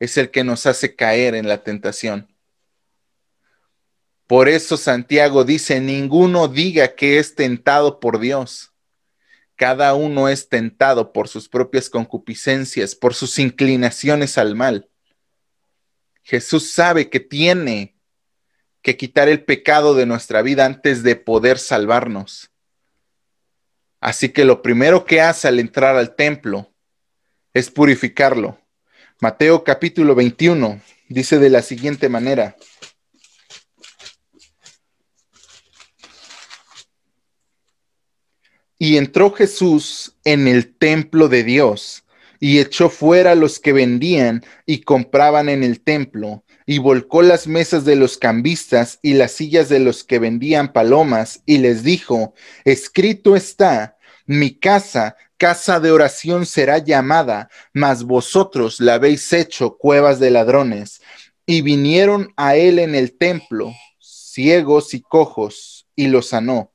es 0.00 0.18
el 0.18 0.32
que 0.32 0.42
nos 0.42 0.66
hace 0.66 0.96
caer 0.96 1.36
en 1.36 1.46
la 1.46 1.62
tentación. 1.62 2.34
Por 4.26 4.48
eso 4.48 4.76
Santiago 4.76 5.44
dice, 5.44 5.80
ninguno 5.80 6.48
diga 6.48 6.96
que 6.96 7.20
es 7.20 7.36
tentado 7.36 8.00
por 8.00 8.18
Dios. 8.18 8.67
Cada 9.58 9.92
uno 9.94 10.28
es 10.28 10.48
tentado 10.48 11.12
por 11.12 11.26
sus 11.26 11.48
propias 11.48 11.90
concupiscencias, 11.90 12.94
por 12.94 13.12
sus 13.12 13.40
inclinaciones 13.40 14.38
al 14.38 14.54
mal. 14.54 14.88
Jesús 16.22 16.70
sabe 16.70 17.10
que 17.10 17.18
tiene 17.18 17.96
que 18.82 18.96
quitar 18.96 19.28
el 19.28 19.44
pecado 19.44 19.94
de 19.94 20.06
nuestra 20.06 20.42
vida 20.42 20.64
antes 20.64 21.02
de 21.02 21.16
poder 21.16 21.58
salvarnos. 21.58 22.52
Así 23.98 24.28
que 24.28 24.44
lo 24.44 24.62
primero 24.62 25.04
que 25.04 25.20
hace 25.20 25.48
al 25.48 25.58
entrar 25.58 25.96
al 25.96 26.14
templo 26.14 26.72
es 27.52 27.68
purificarlo. 27.68 28.60
Mateo 29.20 29.64
capítulo 29.64 30.14
21 30.14 30.80
dice 31.08 31.40
de 31.40 31.50
la 31.50 31.62
siguiente 31.62 32.08
manera. 32.08 32.54
Y 38.78 38.96
entró 38.96 39.32
Jesús 39.32 40.16
en 40.24 40.46
el 40.46 40.74
templo 40.74 41.28
de 41.28 41.42
Dios 41.44 42.04
y 42.40 42.60
echó 42.60 42.88
fuera 42.88 43.32
a 43.32 43.34
los 43.34 43.58
que 43.58 43.72
vendían 43.72 44.44
y 44.66 44.82
compraban 44.82 45.48
en 45.48 45.64
el 45.64 45.80
templo 45.80 46.44
y 46.66 46.78
volcó 46.78 47.22
las 47.22 47.46
mesas 47.46 47.84
de 47.84 47.96
los 47.96 48.18
cambistas 48.18 48.98
y 49.02 49.14
las 49.14 49.32
sillas 49.32 49.68
de 49.68 49.80
los 49.80 50.04
que 50.04 50.18
vendían 50.18 50.72
palomas 50.72 51.42
y 51.46 51.58
les 51.58 51.82
dijo, 51.82 52.34
escrito 52.64 53.36
está, 53.36 53.96
mi 54.26 54.50
casa, 54.50 55.16
casa 55.38 55.80
de 55.80 55.90
oración 55.90 56.44
será 56.44 56.76
llamada, 56.76 57.48
mas 57.72 58.04
vosotros 58.04 58.80
la 58.80 58.94
habéis 58.94 59.32
hecho 59.32 59.78
cuevas 59.78 60.20
de 60.20 60.30
ladrones. 60.30 61.00
Y 61.46 61.62
vinieron 61.62 62.34
a 62.36 62.56
él 62.56 62.78
en 62.78 62.94
el 62.94 63.16
templo, 63.16 63.72
ciegos 63.98 64.92
y 64.92 65.00
cojos, 65.00 65.86
y 65.96 66.08
los 66.08 66.28
sanó. 66.28 66.72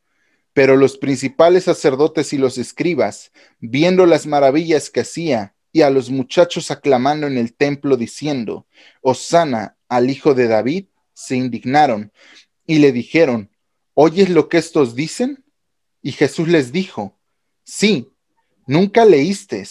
Pero 0.54 0.76
los 0.78 0.98
principales 0.98 1.66
sacerdotes 1.66 2.32
y 2.34 2.38
los 2.38 2.58
escribas, 2.58 3.32
viendo 3.60 4.06
las 4.06 4.28
maravillas 4.28 4.90
que 4.90 5.02
hacía, 5.02 5.56
y 5.72 5.82
a 5.82 5.90
los 5.90 6.12
muchachos 6.12 6.70
aclamando 6.70 7.26
en 7.26 7.38
el 7.38 7.54
templo 7.56 7.98
diciendo, 7.98 8.68
Osana 9.02 9.76
al 9.90 10.10
hijo 10.10 10.36
de 10.36 10.48
David, 10.48 10.86
se 11.14 11.36
indignaron 11.36 12.12
y 12.66 12.80
le 12.80 12.92
dijeron, 12.92 13.50
¿oyes 13.96 14.30
lo 14.30 14.50
que 14.50 14.58
estos 14.58 14.96
dicen? 14.96 15.44
Y 16.02 16.12
Jesús 16.12 16.48
les 16.48 16.72
dijo, 16.72 17.18
sí, 17.64 18.14
nunca 18.68 19.06
leíste, 19.06 19.68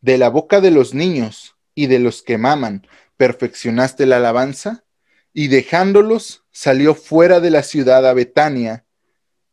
de 0.00 0.18
la 0.18 0.28
boca 0.28 0.60
de 0.60 0.70
los 0.70 0.92
niños 0.92 1.56
y 1.74 1.86
de 1.86 1.98
los 1.98 2.22
que 2.22 2.36
maman, 2.36 2.86
perfeccionaste 3.16 4.06
la 4.06 4.16
alabanza, 4.16 4.84
y 5.32 5.48
dejándolos 5.48 6.44
salió 6.50 6.94
fuera 6.94 7.40
de 7.40 7.50
la 7.50 7.62
ciudad 7.62 8.06
a 8.06 8.12
Betania 8.12 8.83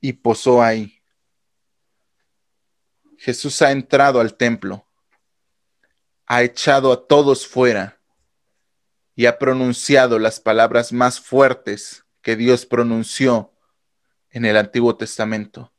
y 0.02 0.14
posó 0.14 0.62
ahí. 0.62 1.02
Jesús 3.18 3.62
ha 3.62 3.72
entrado 3.72 4.20
al 4.20 4.36
templo, 4.36 4.86
ha 6.26 6.42
echado 6.42 6.92
a 6.92 7.08
todos 7.08 7.48
fuera 7.48 8.02
y 9.16 9.28
ha 9.28 9.38
pronunciado 9.38 10.18
las 10.18 10.40
palabras 10.40 10.92
más 10.92 11.22
fuertes 11.22 12.04
que 12.24 12.36
Dios 12.36 12.66
pronunció 12.66 13.54
en 14.32 14.46
el 14.46 14.58
Antiguo 14.58 14.98
Testamento. 14.98 15.72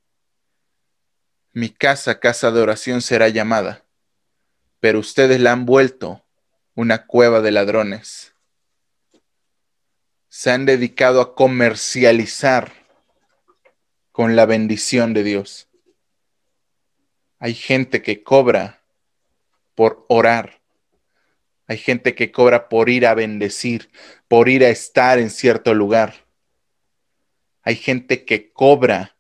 Mi 1.53 1.69
casa, 1.69 2.21
casa 2.21 2.53
de 2.53 2.61
oración 2.61 3.03
será 3.03 3.29
llamada, 3.29 3.85
pero 4.79 5.01
ustedes 5.01 5.41
la 5.41 5.53
han 5.53 5.67
vuelto 5.67 6.25
una 6.75 7.07
cueva 7.07 7.41
de 7.41 7.51
ladrones. 7.51 8.35
Se 10.29 10.51
han 10.51 10.65
dedicado 10.65 11.21
a 11.21 11.35
comercializar 11.35 12.82
con 14.13 14.37
la 14.37 14.47
bendición 14.47 15.15
de 15.15 15.25
Dios. 15.25 15.69
Hay 17.39 17.55
gente 17.55 18.03
que 18.03 18.23
cobra 18.23 18.83
por 19.75 20.05
orar. 20.09 20.61
Hay 21.67 21.79
gente 21.79 22.15
que 22.15 22.31
cobra 22.31 22.69
por 22.69 22.89
ir 22.91 23.07
a 23.07 23.15
bendecir, 23.15 23.91
por 24.29 24.49
ir 24.49 24.65
a 24.65 24.69
estar 24.69 25.19
en 25.19 25.31
cierto 25.31 25.75
lugar. 25.75 26.27
Hay 27.63 27.77
gente 27.77 28.25
que 28.25 28.53
cobra 28.53 29.17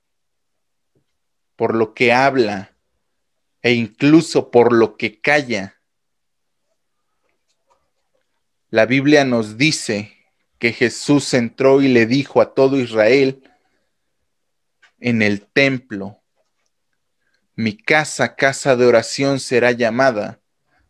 por 1.57 1.75
lo 1.75 1.95
que 1.95 2.13
habla 2.13 2.77
e 3.63 3.73
incluso 3.73 4.51
por 4.51 4.73
lo 4.73 4.97
que 4.97 5.21
calla. 5.21 5.81
La 8.69 8.87
Biblia 8.87 9.25
nos 9.25 9.57
dice 9.57 10.13
que 10.59 10.73
Jesús 10.73 11.33
entró 11.35 11.81
y 11.83 11.89
le 11.89 12.07
dijo 12.07 12.41
a 12.41 12.55
todo 12.55 12.79
Israel 12.79 13.43
en 15.03 15.21
el 15.21 15.43
templo, 15.43 16.23
mi 17.55 17.77
casa, 17.77 18.37
casa 18.37 18.77
de 18.77 18.87
oración 18.87 19.41
será 19.41 19.73
llamada, 19.73 20.41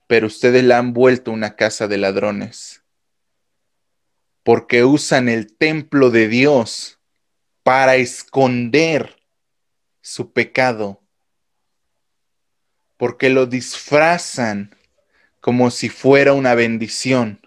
pero 0.07 0.27
ustedes 0.27 0.63
la 0.63 0.79
han 0.79 0.93
vuelto 0.93 1.33
una 1.33 1.57
casa 1.57 1.89
de 1.89 1.97
ladrones, 1.97 2.83
porque 4.43 4.85
usan 4.85 5.29
el 5.29 5.57
templo 5.57 6.11
de 6.11 6.29
Dios 6.29 7.01
para 7.63 7.97
esconder 7.97 9.17
su 10.03 10.33
pecado, 10.33 11.01
porque 12.99 13.31
lo 13.31 13.47
disfrazan 13.47 14.77
como 15.41 15.71
si 15.71 15.89
fuera 15.89 16.35
una 16.35 16.55
bendición. 16.55 17.41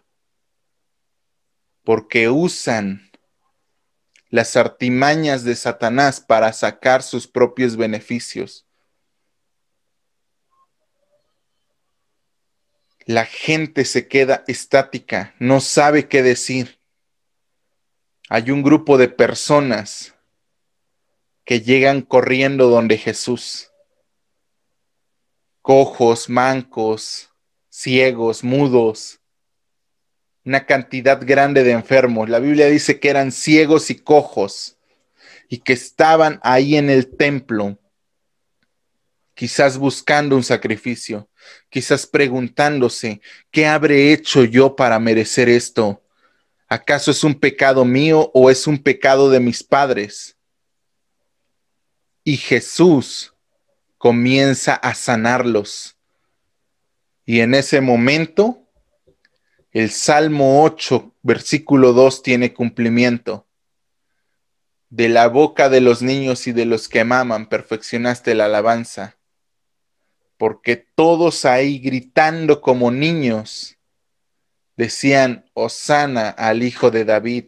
Porque 1.84 2.30
usan 2.30 3.05
las 4.36 4.58
artimañas 4.58 5.46
de 5.46 5.56
Satanás 5.56 6.20
para 6.20 6.51
sacar 6.51 7.01
sus 7.01 7.25
propios 7.25 7.77
beneficios. 7.77 8.65
La 13.06 13.25
gente 13.25 13.86
se 13.86 14.10
queda 14.10 14.44
estática, 14.48 15.34
no 15.39 15.62
sabe 15.62 16.10
qué 16.10 16.22
decir. 16.22 16.82
Hay 18.27 18.51
un 18.51 18.62
grupo 18.62 18.98
de 18.98 19.08
personas 19.08 20.13
que 21.46 21.62
llegan 21.62 22.01
corriendo 22.01 22.68
donde 22.68 22.98
Jesús. 22.98 23.72
Cojos, 25.62 26.27
mancos, 26.27 27.30
ciegos, 27.70 28.44
mudos, 28.44 29.22
una 30.46 30.66
cantidad 30.66 31.20
grande 31.25 31.64
de 31.64 31.72
enfermos. 31.72 32.30
La 32.30 32.40
Biblia 32.40 32.68
dice 32.68 33.00
que 33.00 33.10
eran 33.10 33.32
ciegos 33.32 33.90
y 33.90 33.96
cojos 33.96 34.78
y 35.50 35.58
que 35.58 35.74
estaban 35.74 36.40
ahí 36.44 36.78
en 36.78 36.90
el 36.90 37.08
templo, 37.18 37.78
quizás 39.34 39.78
buscando 39.78 40.36
un 40.36 40.44
sacrificio, 40.44 41.28
quizás 41.70 42.06
preguntándose, 42.06 43.22
¿qué 43.52 43.66
habré 43.66 44.14
hecho 44.14 44.44
yo 44.44 44.75
para 44.75 45.00
merecer 45.00 45.50
esto? 45.50 46.04
¿Acaso 46.68 47.12
es 47.12 47.24
un 47.24 47.36
pecado 47.36 47.84
mío 47.84 48.32
o 48.34 48.50
es 48.50 48.68
un 48.68 48.78
pecado 48.78 49.30
de 49.30 49.40
mis 49.40 49.64
padres? 49.64 50.38
Y 52.24 52.38
Jesús 52.38 53.34
comienza 53.98 54.75
a 54.75 54.94
sanarlos. 54.94 55.96
Y 57.25 57.40
en 57.40 57.56
ese 57.56 57.82
momento 57.82 58.65
el 59.75 59.91
Salmo 59.91 60.63
8, 60.63 61.12
versículo 61.22 61.91
2 61.91 62.24
tiene 62.24 62.53
cumplimiento. 62.53 63.46
De 64.89 65.10
la 65.10 65.27
boca 65.27 65.67
de 65.67 65.82
los 65.82 66.01
niños 66.01 66.48
y 66.48 66.53
de 66.53 66.63
los 66.63 66.88
que 66.88 67.03
maman 67.03 67.50
perfeccionaste 67.50 68.36
la 68.36 68.46
alabanza, 68.46 69.17
porque 70.38 70.77
todos 70.77 71.44
ahí 71.44 71.79
gritando 71.79 72.62
como 72.62 72.89
niños 72.89 73.77
decían, 74.77 75.50
Osana 75.53 76.29
al 76.29 76.63
Hijo 76.63 76.89
de 76.89 77.03
David, 77.03 77.48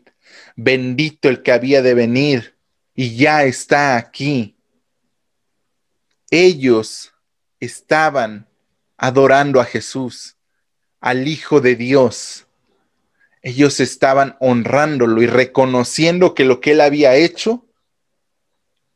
bendito 0.57 1.29
el 1.29 1.43
que 1.43 1.53
había 1.53 1.81
de 1.81 1.93
venir 1.93 2.57
y 2.93 3.15
ya 3.15 3.45
está 3.45 3.95
aquí. 3.95 4.57
Ellos 6.29 7.13
estaban 7.61 8.49
adorando 8.97 9.61
a 9.61 9.63
Jesús 9.63 10.36
al 10.99 11.27
Hijo 11.27 11.61
de 11.61 11.75
Dios. 11.75 12.47
Ellos 13.41 13.79
estaban 13.79 14.35
honrándolo 14.39 15.21
y 15.21 15.27
reconociendo 15.27 16.33
que 16.33 16.45
lo 16.45 16.59
que 16.59 16.71
él 16.71 16.81
había 16.81 17.15
hecho 17.15 17.65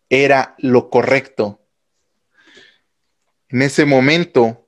era 0.10 0.56
lo 0.58 0.90
correcto. 0.90 1.62
En 3.50 3.62
ese 3.62 3.86
momento 3.86 4.68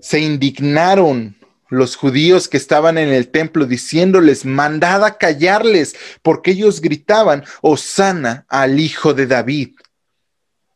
se 0.00 0.20
indignaron 0.20 1.36
los 1.68 1.96
judíos 1.96 2.48
que 2.48 2.56
estaban 2.56 2.98
en 2.98 3.08
el 3.08 3.28
templo 3.28 3.66
diciéndoles, 3.66 4.44
mandad 4.44 5.04
a 5.04 5.18
callarles, 5.18 5.96
porque 6.22 6.52
ellos 6.52 6.80
gritaban, 6.80 7.44
Osana 7.62 8.46
al 8.48 8.78
Hijo 8.78 9.14
de 9.14 9.26
David. 9.26 9.70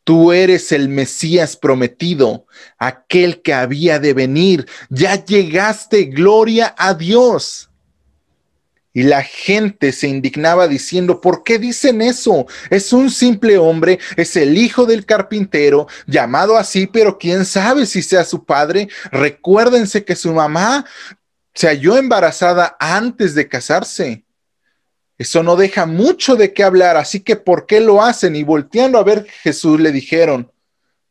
Tú 0.09 0.33
eres 0.33 0.73
el 0.73 0.89
Mesías 0.89 1.55
prometido, 1.55 2.47
aquel 2.79 3.43
que 3.43 3.53
había 3.53 3.99
de 3.99 4.15
venir. 4.15 4.67
Ya 4.89 5.23
llegaste, 5.23 6.05
gloria 6.05 6.75
a 6.79 6.95
Dios. 6.95 7.69
Y 8.95 9.03
la 9.03 9.23
gente 9.23 9.93
se 9.93 10.09
indignaba 10.09 10.67
diciendo, 10.67 11.21
¿por 11.21 11.45
qué 11.45 11.59
dicen 11.59 12.01
eso? 12.01 12.47
Es 12.71 12.95
un 12.95 13.11
simple 13.11 13.59
hombre, 13.59 13.99
es 14.17 14.35
el 14.37 14.57
hijo 14.57 14.87
del 14.87 15.05
carpintero, 15.05 15.89
llamado 16.07 16.57
así, 16.57 16.87
pero 16.87 17.19
quién 17.19 17.45
sabe 17.45 17.85
si 17.85 18.01
sea 18.01 18.25
su 18.25 18.47
padre. 18.47 18.89
Recuérdense 19.13 20.07
que 20.07 20.17
su 20.17 20.33
mamá 20.33 20.87
se 21.53 21.67
halló 21.67 21.99
embarazada 21.99 22.79
antes 22.81 23.35
de 23.35 23.47
casarse. 23.47 24.25
Eso 25.19 25.43
no 25.43 25.57
deja 25.57 25.85
mucho 25.85 26.37
de 26.37 26.55
qué 26.55 26.63
hablar, 26.63 26.97
así 26.97 27.21
que 27.21 27.35
¿por 27.35 27.67
qué 27.67 27.81
lo 27.81 28.01
hacen? 28.01 28.37
Y 28.37 28.45
volteando 28.45 28.99
a 28.99 29.05
ver 29.05 29.27
Jesús 29.29 29.81
le 29.81 29.91
dijeron, 29.91 30.53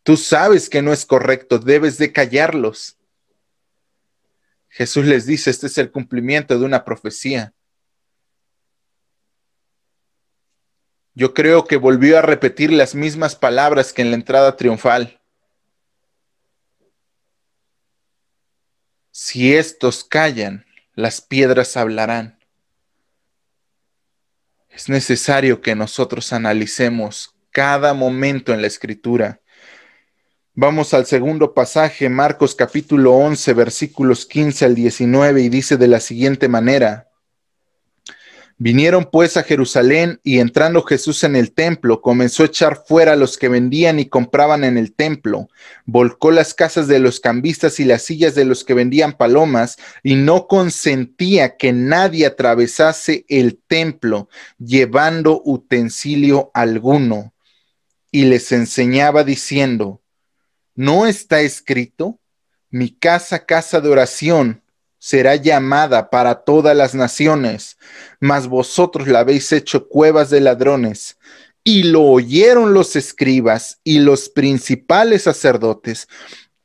tú 0.03 0.15
sabes 0.15 0.69
que 0.69 0.81
no 0.81 0.93
es 0.93 1.05
correcto, 1.05 1.59
debes 1.59 1.97
de 1.97 2.13
callarlos. 2.13 2.97
Jesús 4.69 5.05
les 5.05 5.25
dice, 5.25 5.49
este 5.49 5.67
es 5.67 5.77
el 5.77 5.91
cumplimiento 5.91 6.57
de 6.57 6.63
una 6.63 6.85
profecía. 6.85 7.53
Yo 11.13 11.33
creo 11.33 11.65
que 11.65 11.75
volvió 11.75 12.17
a 12.17 12.21
repetir 12.21 12.71
las 12.71 12.95
mismas 12.95 13.35
palabras 13.35 13.91
que 13.91 14.03
en 14.03 14.11
la 14.11 14.15
entrada 14.15 14.55
triunfal. 14.55 15.19
Si 19.11 19.53
estos 19.53 20.05
callan, 20.05 20.65
las 20.93 21.19
piedras 21.19 21.75
hablarán 21.75 22.36
es 24.77 24.89
necesario 24.89 25.59
que 25.59 25.73
nosotros 25.73 26.31
analicemos 26.33 27.35
cada 27.49 27.95
momento 27.95 28.53
en 28.53 28.61
la 28.61 28.67
escritura. 28.67 29.41
Vamos 30.53 30.93
al 30.93 31.07
segundo 31.07 31.55
pasaje, 31.55 32.09
Marcos 32.09 32.53
capítulo 32.53 33.13
11, 33.13 33.53
versículos 33.55 34.27
15 34.27 34.65
al 34.65 34.75
19, 34.75 35.41
y 35.41 35.49
dice 35.49 35.77
de 35.77 35.87
la 35.87 35.99
siguiente 35.99 36.47
manera, 36.47 37.06
Vinieron 38.59 39.09
pues 39.11 39.37
a 39.37 39.43
Jerusalén 39.43 40.19
y 40.23 40.39
entrando 40.39 40.81
Jesús 40.81 41.23
en 41.23 41.35
el 41.35 41.51
templo, 41.51 42.01
comenzó 42.01 42.41
a 42.41 42.47
echar 42.47 42.83
fuera 42.87 43.13
a 43.13 43.15
los 43.15 43.37
que 43.37 43.49
vendían 43.49 43.99
y 43.99 44.07
compraban 44.07 44.63
en 44.63 44.79
el 44.79 44.95
templo, 44.95 45.47
volcó 45.85 46.31
las 46.31 46.55
casas 46.55 46.87
de 46.87 46.97
los 46.97 47.19
cambistas 47.19 47.79
y 47.79 47.85
las 47.85 48.01
sillas 48.01 48.33
de 48.33 48.45
los 48.45 48.63
que 48.63 48.73
vendían 48.73 49.13
palomas 49.13 49.77
y 50.01 50.15
no 50.15 50.47
consentía 50.47 51.55
que 51.55 51.71
nadie 51.71 52.25
atravesase 52.25 53.25
el 53.29 53.59
templo 53.67 54.27
llevando 54.57 55.39
utensilio 55.45 56.49
alguno. 56.55 57.35
Y 58.09 58.25
les 58.25 58.51
enseñaba 58.51 59.23
diciendo, 59.23 60.01
¿no 60.73 61.05
está 61.05 61.41
escrito? 61.41 62.19
Mi 62.71 62.89
casa, 62.89 63.45
casa 63.45 63.81
de 63.81 63.89
oración 63.89 64.63
será 65.07 65.37
llamada 65.37 66.09
para 66.09 66.35
todas 66.35 66.75
las 66.75 66.93
naciones, 66.93 67.77
mas 68.19 68.45
vosotros 68.45 69.07
la 69.07 69.19
habéis 69.19 69.53
hecho 69.53 69.87
cuevas 69.87 70.29
de 70.29 70.41
ladrones. 70.41 71.17
Y 71.63 71.83
lo 71.83 72.03
oyeron 72.03 72.73
los 72.73 72.97
escribas 72.97 73.79
y 73.85 73.99
los 73.99 74.27
principales 74.27 75.23
sacerdotes, 75.23 76.09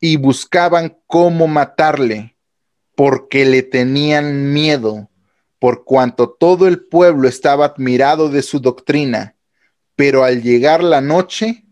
y 0.00 0.16
buscaban 0.16 0.98
cómo 1.06 1.46
matarle, 1.46 2.36
porque 2.96 3.44
le 3.44 3.62
tenían 3.62 4.52
miedo, 4.52 5.08
por 5.60 5.84
cuanto 5.84 6.28
todo 6.28 6.66
el 6.66 6.80
pueblo 6.80 7.28
estaba 7.28 7.66
admirado 7.66 8.28
de 8.28 8.42
su 8.42 8.58
doctrina. 8.58 9.36
Pero 9.94 10.24
al 10.24 10.42
llegar 10.42 10.82
la 10.82 11.00
noche, 11.00 11.64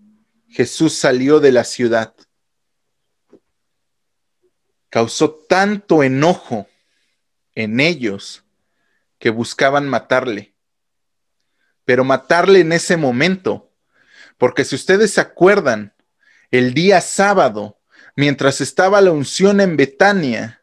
Jesús 0.46 0.94
salió 0.94 1.40
de 1.40 1.50
la 1.50 1.64
ciudad 1.64 2.14
causó 4.90 5.30
tanto 5.30 6.02
enojo 6.02 6.68
en 7.54 7.80
ellos 7.80 8.44
que 9.18 9.30
buscaban 9.30 9.88
matarle. 9.88 10.54
Pero 11.84 12.04
matarle 12.04 12.60
en 12.60 12.72
ese 12.72 12.96
momento, 12.96 13.72
porque 14.36 14.64
si 14.64 14.74
ustedes 14.74 15.12
se 15.12 15.20
acuerdan, 15.20 15.94
el 16.50 16.74
día 16.74 17.00
sábado, 17.00 17.80
mientras 18.16 18.60
estaba 18.60 19.00
la 19.00 19.12
unción 19.12 19.60
en 19.60 19.76
Betania, 19.76 20.62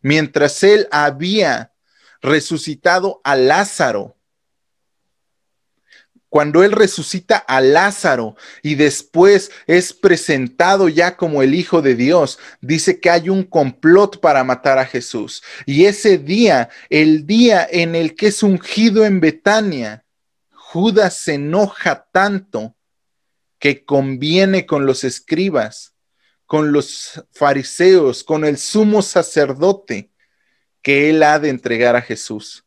mientras 0.00 0.62
él 0.62 0.88
había 0.90 1.72
resucitado 2.20 3.20
a 3.24 3.36
Lázaro, 3.36 4.16
cuando 6.32 6.64
Él 6.64 6.72
resucita 6.72 7.36
a 7.36 7.60
Lázaro 7.60 8.36
y 8.62 8.76
después 8.76 9.50
es 9.66 9.92
presentado 9.92 10.88
ya 10.88 11.14
como 11.18 11.42
el 11.42 11.54
Hijo 11.54 11.82
de 11.82 11.94
Dios, 11.94 12.38
dice 12.62 13.00
que 13.00 13.10
hay 13.10 13.28
un 13.28 13.42
complot 13.42 14.18
para 14.18 14.42
matar 14.42 14.78
a 14.78 14.86
Jesús. 14.86 15.42
Y 15.66 15.84
ese 15.84 16.16
día, 16.16 16.70
el 16.88 17.26
día 17.26 17.68
en 17.70 17.94
el 17.94 18.16
que 18.16 18.28
es 18.28 18.42
ungido 18.42 19.04
en 19.04 19.20
Betania, 19.20 20.06
Judas 20.54 21.18
se 21.18 21.34
enoja 21.34 22.08
tanto 22.10 22.76
que 23.58 23.84
conviene 23.84 24.64
con 24.64 24.86
los 24.86 25.04
escribas, 25.04 25.92
con 26.46 26.72
los 26.72 27.22
fariseos, 27.32 28.24
con 28.24 28.46
el 28.46 28.56
sumo 28.56 29.02
sacerdote, 29.02 30.10
que 30.80 31.10
él 31.10 31.24
ha 31.24 31.38
de 31.38 31.50
entregar 31.50 31.94
a 31.94 32.00
Jesús. 32.00 32.64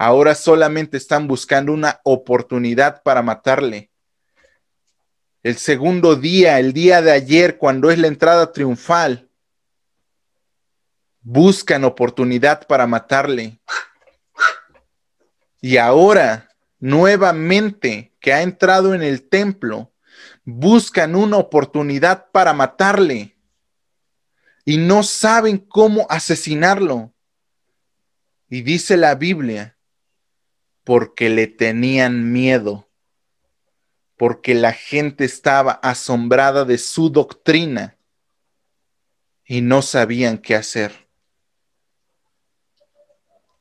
Ahora 0.00 0.36
solamente 0.36 0.96
están 0.96 1.26
buscando 1.26 1.72
una 1.72 2.00
oportunidad 2.04 3.02
para 3.02 3.20
matarle. 3.20 3.90
El 5.42 5.56
segundo 5.56 6.14
día, 6.14 6.60
el 6.60 6.72
día 6.72 7.02
de 7.02 7.10
ayer, 7.10 7.58
cuando 7.58 7.90
es 7.90 7.98
la 7.98 8.06
entrada 8.06 8.52
triunfal, 8.52 9.28
buscan 11.20 11.82
oportunidad 11.82 12.64
para 12.68 12.86
matarle. 12.86 13.60
Y 15.60 15.78
ahora, 15.78 16.48
nuevamente, 16.78 18.14
que 18.20 18.32
ha 18.32 18.42
entrado 18.42 18.94
en 18.94 19.02
el 19.02 19.28
templo, 19.28 19.92
buscan 20.44 21.16
una 21.16 21.38
oportunidad 21.38 22.30
para 22.30 22.52
matarle. 22.52 23.36
Y 24.64 24.76
no 24.76 25.02
saben 25.02 25.58
cómo 25.58 26.06
asesinarlo. 26.08 27.12
Y 28.48 28.62
dice 28.62 28.96
la 28.96 29.16
Biblia 29.16 29.77
porque 30.88 31.28
le 31.28 31.48
tenían 31.48 32.32
miedo, 32.32 32.88
porque 34.16 34.54
la 34.54 34.72
gente 34.72 35.26
estaba 35.26 35.72
asombrada 35.72 36.64
de 36.64 36.78
su 36.78 37.10
doctrina 37.10 37.98
y 39.44 39.60
no 39.60 39.82
sabían 39.82 40.38
qué 40.38 40.54
hacer. 40.54 41.06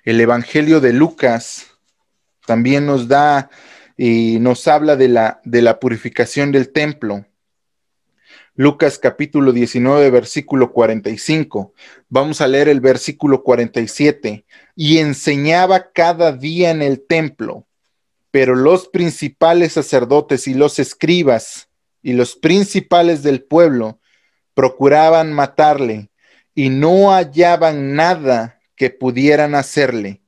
El 0.06 0.22
Evangelio 0.22 0.80
de 0.80 0.94
Lucas 0.94 1.68
también 2.46 2.86
nos 2.86 3.10
da 3.10 3.50
y 3.98 4.40
nos 4.40 4.66
habla 4.70 4.96
de 4.96 5.10
la, 5.10 5.42
de 5.44 5.62
la 5.62 5.82
purificación 5.82 6.54
del 6.54 6.72
templo. 6.72 7.26
Lucas 8.60 8.98
capítulo 8.98 9.52
19, 9.52 10.10
versículo 10.10 10.74
45. 10.74 11.76
Vamos 12.10 12.42
a 12.42 12.48
leer 12.48 12.70
el 12.70 12.82
versículo 12.82 13.44
47. 13.44 14.48
Y 14.76 14.98
enseñaba 14.98 15.92
cada 15.92 16.32
día 16.32 16.72
en 16.72 16.82
el 16.82 17.06
templo, 17.06 17.68
pero 18.32 18.56
los 18.56 18.88
principales 18.88 19.74
sacerdotes 19.74 20.48
y 20.48 20.56
los 20.56 20.80
escribas 20.80 21.70
y 22.02 22.14
los 22.14 22.36
principales 22.36 23.22
del 23.22 23.44
pueblo 23.44 24.00
procuraban 24.56 25.34
matarle 25.34 26.10
y 26.56 26.70
no 26.70 27.12
hallaban 27.12 27.94
nada 27.94 28.60
que 28.76 28.90
pudieran 28.90 29.54
hacerle, 29.54 30.24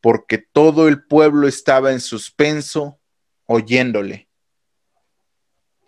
porque 0.00 0.38
todo 0.38 0.86
el 0.86 1.04
pueblo 1.04 1.48
estaba 1.48 1.90
en 1.90 1.98
suspenso 1.98 3.00
oyéndole. 3.46 4.23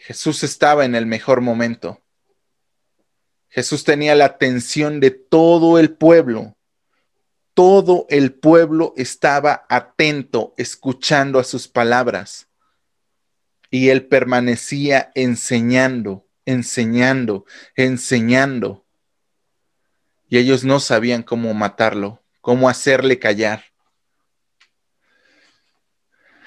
Jesús 0.06 0.44
estaba 0.44 0.84
en 0.84 0.94
el 0.94 1.04
mejor 1.04 1.40
momento. 1.40 2.00
Jesús 3.48 3.82
tenía 3.82 4.14
la 4.14 4.26
atención 4.26 5.00
de 5.00 5.10
todo 5.10 5.80
el 5.80 5.96
pueblo. 5.96 6.56
Todo 7.54 8.06
el 8.08 8.32
pueblo 8.32 8.94
estaba 8.96 9.66
atento, 9.68 10.54
escuchando 10.58 11.40
a 11.40 11.44
sus 11.44 11.66
palabras. 11.66 12.46
Y 13.68 13.88
él 13.88 14.06
permanecía 14.06 15.10
enseñando, 15.16 16.28
enseñando, 16.44 17.44
enseñando. 17.74 18.86
Y 20.28 20.38
ellos 20.38 20.62
no 20.62 20.78
sabían 20.78 21.24
cómo 21.24 21.52
matarlo, 21.52 22.22
cómo 22.40 22.68
hacerle 22.68 23.18
callar. 23.18 23.64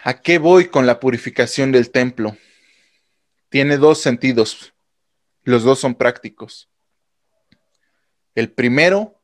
¿A 0.06 0.22
qué 0.22 0.38
voy 0.38 0.70
con 0.70 0.88
la 0.88 1.02
purificación 1.02 1.74
del 1.74 1.92
templo? 1.92 2.38
Tiene 3.50 3.78
dos 3.78 4.02
sentidos. 4.02 4.74
Los 5.44 5.64
dos 5.64 5.80
son 5.80 5.96
prácticos. 5.96 6.70
El 8.36 8.52
primero 8.52 9.20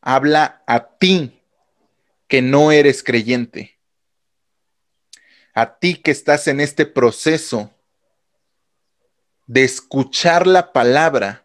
habla 0.00 0.62
a 0.66 0.96
ti 0.98 1.40
que 2.28 2.42
no 2.42 2.70
eres 2.70 3.02
creyente. 3.02 3.78
A 5.52 5.78
ti 5.78 5.96
que 5.96 6.10
estás 6.10 6.46
en 6.46 6.60
este 6.60 6.86
proceso 6.86 7.74
de 9.46 9.64
escuchar 9.64 10.46
la 10.46 10.72
palabra 10.72 11.44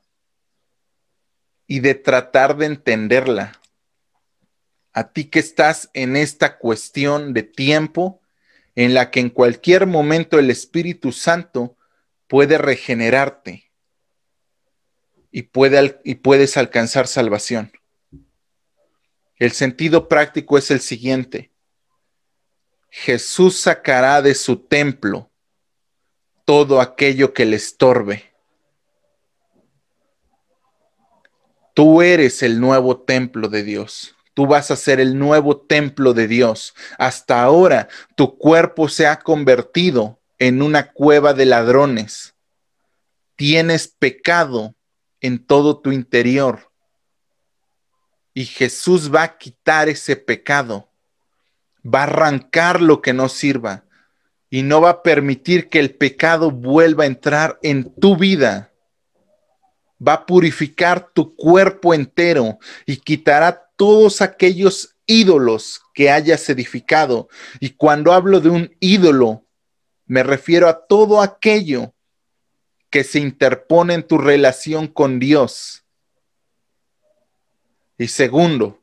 y 1.66 1.80
de 1.80 1.96
tratar 1.96 2.56
de 2.56 2.68
entenderla. 2.68 3.60
A 4.94 5.12
ti 5.12 5.26
que 5.26 5.40
estás 5.40 5.90
en 5.94 6.16
esta 6.16 6.60
cuestión 6.60 7.34
de 7.34 7.44
tiempo 7.44 8.22
en 8.76 8.94
la 8.94 9.10
que 9.10 9.22
en 9.22 9.30
cualquier 9.30 9.88
momento 9.88 10.38
el 10.38 10.52
Espíritu 10.52 11.12
Santo 11.12 11.78
puede 12.28 12.58
regenerarte 12.58 13.72
y, 15.32 15.44
puede, 15.44 16.00
y 16.04 16.16
puedes 16.16 16.58
alcanzar 16.58 17.08
salvación. 17.08 17.72
El 19.38 19.52
sentido 19.52 20.08
práctico 20.08 20.58
es 20.58 20.72
el 20.72 20.80
siguiente. 20.80 21.52
Jesús 22.90 23.60
sacará 23.60 24.22
de 24.22 24.34
su 24.36 24.58
templo 24.58 25.30
todo 26.46 26.80
aquello 26.80 27.34
que 27.34 27.46
le 27.46 27.58
estorbe. 27.58 28.34
Tú 31.74 32.02
eres 32.02 32.42
el 32.42 32.62
nuevo 32.62 33.02
templo 33.02 33.50
de 33.50 33.64
Dios. 33.64 34.15
Tú 34.36 34.46
vas 34.46 34.70
a 34.70 34.76
ser 34.76 35.00
el 35.00 35.18
nuevo 35.18 35.58
templo 35.58 36.14
de 36.14 36.28
Dios. 36.28 36.76
Hasta 37.00 37.42
ahora 37.42 37.88
tu 38.16 38.38
cuerpo 38.38 38.90
se 38.90 39.08
ha 39.08 39.22
convertido 39.22 40.20
en 40.38 40.62
una 40.62 40.92
cueva 40.92 41.34
de 41.34 41.46
ladrones. 41.46 42.36
Tienes 43.38 43.88
pecado 43.88 44.76
en 45.22 45.44
todo 45.44 45.80
tu 45.80 45.94
interior. 45.94 46.70
Y 48.34 48.46
Jesús 48.46 49.14
va 49.14 49.24
a 49.24 49.38
quitar 49.38 49.88
ese 49.88 50.18
pecado. 50.18 50.92
Va 51.84 52.02
a 52.02 52.04
arrancar 52.04 52.82
lo 52.82 53.02
que 53.02 53.14
no 53.14 53.30
sirva. 53.30 53.86
Y 54.50 54.64
no 54.64 54.82
va 54.82 54.90
a 54.90 55.02
permitir 55.02 55.70
que 55.70 55.80
el 55.80 55.96
pecado 55.96 56.52
vuelva 56.52 57.06
a 57.06 57.08
entrar 57.08 57.58
en 57.64 57.96
tu 57.96 58.18
vida 58.18 58.74
va 60.06 60.14
a 60.14 60.26
purificar 60.26 61.10
tu 61.14 61.36
cuerpo 61.36 61.94
entero 61.94 62.60
y 62.86 62.98
quitará 62.98 63.65
todos 63.76 64.22
aquellos 64.22 64.96
ídolos 65.06 65.82
que 65.94 66.10
hayas 66.10 66.50
edificado. 66.50 67.30
Y 67.60 67.72
cuando 67.72 68.14
hablo 68.14 68.40
de 68.40 68.50
un 68.50 68.76
ídolo, 68.80 69.46
me 70.06 70.24
refiero 70.24 70.68
a 70.68 70.86
todo 70.86 71.22
aquello 71.22 71.94
que 72.90 73.04
se 73.04 73.20
interpone 73.20 73.94
en 73.96 74.08
tu 74.08 74.18
relación 74.18 74.88
con 74.88 75.20
Dios. 75.20 75.84
Y 77.98 78.08
segundo, 78.08 78.82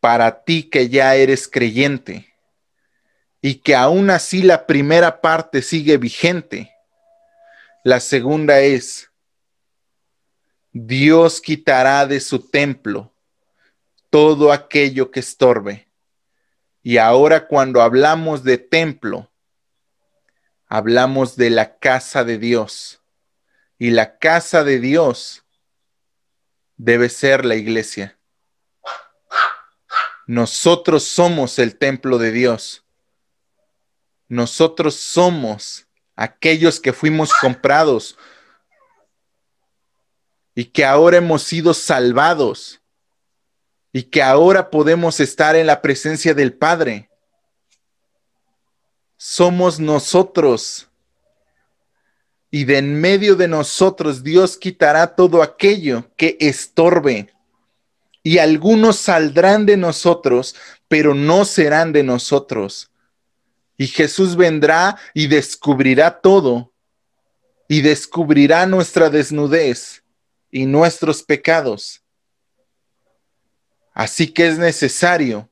para 0.00 0.42
ti 0.44 0.64
que 0.64 0.88
ya 0.88 1.14
eres 1.14 1.48
creyente 1.48 2.34
y 3.40 3.56
que 3.56 3.74
aún 3.74 4.10
así 4.10 4.42
la 4.42 4.66
primera 4.66 5.20
parte 5.20 5.62
sigue 5.62 5.96
vigente, 5.96 6.72
la 7.84 7.98
segunda 7.98 8.60
es, 8.60 9.10
Dios 10.72 11.40
quitará 11.40 12.06
de 12.06 12.20
su 12.20 12.48
templo 12.48 13.11
todo 14.12 14.52
aquello 14.52 15.10
que 15.10 15.20
estorbe. 15.20 15.88
Y 16.82 16.98
ahora 16.98 17.48
cuando 17.48 17.80
hablamos 17.80 18.44
de 18.44 18.58
templo, 18.58 19.32
hablamos 20.66 21.34
de 21.36 21.48
la 21.48 21.78
casa 21.78 22.22
de 22.22 22.36
Dios. 22.36 23.00
Y 23.78 23.90
la 23.90 24.18
casa 24.18 24.64
de 24.64 24.80
Dios 24.80 25.46
debe 26.76 27.08
ser 27.08 27.46
la 27.46 27.54
iglesia. 27.54 28.18
Nosotros 30.26 31.04
somos 31.04 31.58
el 31.58 31.78
templo 31.78 32.18
de 32.18 32.32
Dios. 32.32 32.84
Nosotros 34.28 34.94
somos 34.94 35.86
aquellos 36.16 36.80
que 36.80 36.92
fuimos 36.92 37.32
comprados 37.32 38.18
y 40.54 40.66
que 40.66 40.84
ahora 40.84 41.16
hemos 41.16 41.44
sido 41.44 41.72
salvados 41.72 42.81
y 43.92 44.04
que 44.04 44.22
ahora 44.22 44.70
podemos 44.70 45.20
estar 45.20 45.54
en 45.54 45.66
la 45.66 45.82
presencia 45.82 46.32
del 46.34 46.54
Padre. 46.54 47.10
Somos 49.16 49.78
nosotros. 49.78 50.88
y 52.54 52.64
de 52.64 52.76
en 52.78 53.00
medio 53.00 53.34
de 53.34 53.48
nosotros 53.48 54.22
Dios 54.22 54.58
quitará 54.58 55.14
todo 55.16 55.42
aquello 55.42 56.10
que 56.16 56.36
estorbe. 56.38 57.32
Y 58.22 58.38
algunos 58.38 58.98
saldrán 58.98 59.64
de 59.64 59.78
nosotros, 59.78 60.54
pero 60.86 61.14
no 61.14 61.46
serán 61.46 61.92
de 61.92 62.02
nosotros. 62.02 62.90
Y 63.78 63.86
Jesús 63.86 64.36
vendrá 64.36 64.98
y 65.14 65.28
descubrirá 65.28 66.20
todo, 66.20 66.72
y 67.68 67.80
descubrirá 67.80 68.66
nuestra 68.66 69.08
desnudez 69.08 70.04
y 70.50 70.66
nuestros 70.66 71.22
pecados. 71.22 72.01
Así 73.92 74.28
que 74.28 74.48
es 74.48 74.58
necesario 74.58 75.48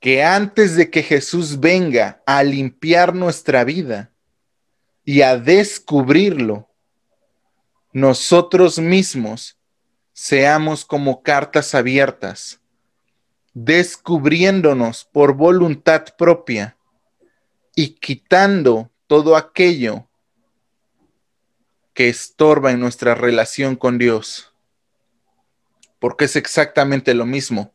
que 0.00 0.22
antes 0.22 0.76
de 0.76 0.90
que 0.90 1.02
Jesús 1.02 1.58
venga 1.58 2.22
a 2.26 2.42
limpiar 2.42 3.14
nuestra 3.14 3.64
vida, 3.64 4.12
y 5.06 5.22
a 5.22 5.38
descubrirlo, 5.38 6.68
nosotros 7.92 8.80
mismos 8.80 9.56
seamos 10.12 10.84
como 10.84 11.22
cartas 11.22 11.76
abiertas, 11.76 12.60
descubriéndonos 13.54 15.04
por 15.04 15.34
voluntad 15.34 16.04
propia 16.18 16.76
y 17.76 17.90
quitando 17.90 18.90
todo 19.06 19.36
aquello 19.36 20.08
que 21.94 22.08
estorba 22.08 22.72
en 22.72 22.80
nuestra 22.80 23.14
relación 23.14 23.76
con 23.76 23.96
Dios. 23.96 24.45
Porque 26.06 26.26
es 26.26 26.36
exactamente 26.36 27.14
lo 27.14 27.26
mismo, 27.26 27.74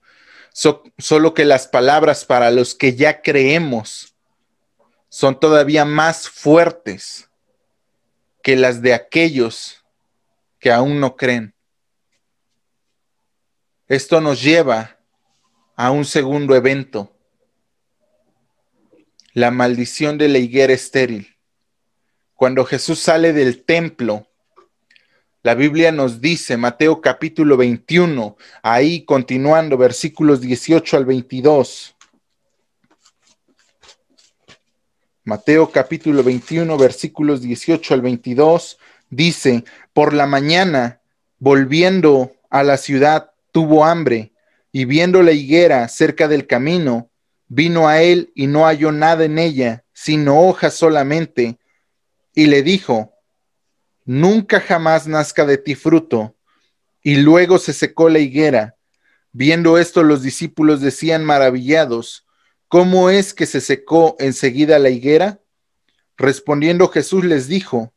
solo 0.98 1.34
que 1.34 1.44
las 1.44 1.68
palabras 1.68 2.24
para 2.24 2.50
los 2.50 2.76
que 2.76 2.96
ya 2.96 3.22
creemos 3.22 4.16
son 5.10 5.38
todavía 5.38 5.84
más 5.84 6.30
fuertes 6.30 7.30
que 8.42 8.56
las 8.56 8.82
de 8.82 8.94
aquellos 8.94 9.84
que 10.60 10.72
aún 10.72 11.02
no 11.02 11.18
creen. 11.18 11.54
Esto 13.90 14.22
nos 14.22 14.42
lleva 14.42 14.98
a 15.76 15.92
un 15.92 16.06
segundo 16.06 16.56
evento, 16.56 17.14
la 19.34 19.52
maldición 19.52 20.18
de 20.18 20.30
la 20.30 20.38
higuera 20.38 20.72
estéril. 20.72 21.36
Cuando 22.36 22.64
Jesús 22.64 23.00
sale 23.00 23.34
del 23.34 23.66
templo, 23.66 24.31
la 25.44 25.56
Biblia 25.56 25.92
nos 25.92 26.22
dice, 26.22 26.56
Mateo 26.56 27.02
capítulo 27.02 27.58
21, 27.58 28.38
ahí 28.62 29.04
continuando, 29.06 29.76
versículos 29.76 30.40
18 30.40 30.98
al 30.98 31.06
22. 31.06 31.96
Mateo 35.24 35.72
capítulo 35.72 36.24
21, 36.24 36.78
versículos 36.78 37.42
18 37.42 37.94
al 37.96 38.02
22, 38.02 38.78
dice, 39.10 39.64
por 39.94 40.14
la 40.14 40.28
mañana, 40.28 41.02
volviendo 41.40 42.34
a 42.52 42.62
la 42.62 42.78
ciudad, 42.78 43.32
tuvo 43.52 43.84
hambre, 43.84 44.34
y 44.72 44.86
viendo 44.86 45.24
la 45.24 45.32
higuera 45.32 45.88
cerca 45.88 46.28
del 46.28 46.46
camino, 46.46 47.10
vino 47.48 47.88
a 47.88 48.02
él 48.02 48.32
y 48.36 48.46
no 48.46 48.66
halló 48.66 48.92
nada 48.92 49.26
en 49.26 49.40
ella, 49.40 49.84
sino 49.92 50.40
hojas 50.48 50.76
solamente, 50.76 51.58
y 52.36 52.46
le 52.46 52.62
dijo, 52.62 53.11
nunca 54.12 54.60
jamás 54.60 55.08
nazca 55.08 55.46
de 55.46 55.58
ti 55.58 55.74
fruto. 55.76 56.36
Y 57.02 57.16
luego 57.16 57.58
se 57.58 57.72
secó 57.72 58.10
la 58.10 58.20
higuera. 58.20 58.76
Viendo 59.32 59.78
esto, 59.78 60.04
los 60.04 60.22
discípulos 60.22 60.82
decían 60.82 61.24
maravillados, 61.24 62.28
¿Cómo 62.68 63.10
es 63.10 63.34
que 63.34 63.46
se 63.46 63.62
secó 63.62 64.18
enseguida 64.20 64.80
la 64.80 64.90
higuera? 64.90 65.40
Respondiendo 66.18 66.90
Jesús 66.90 67.24
les 67.24 67.48
dijo, 67.48 67.94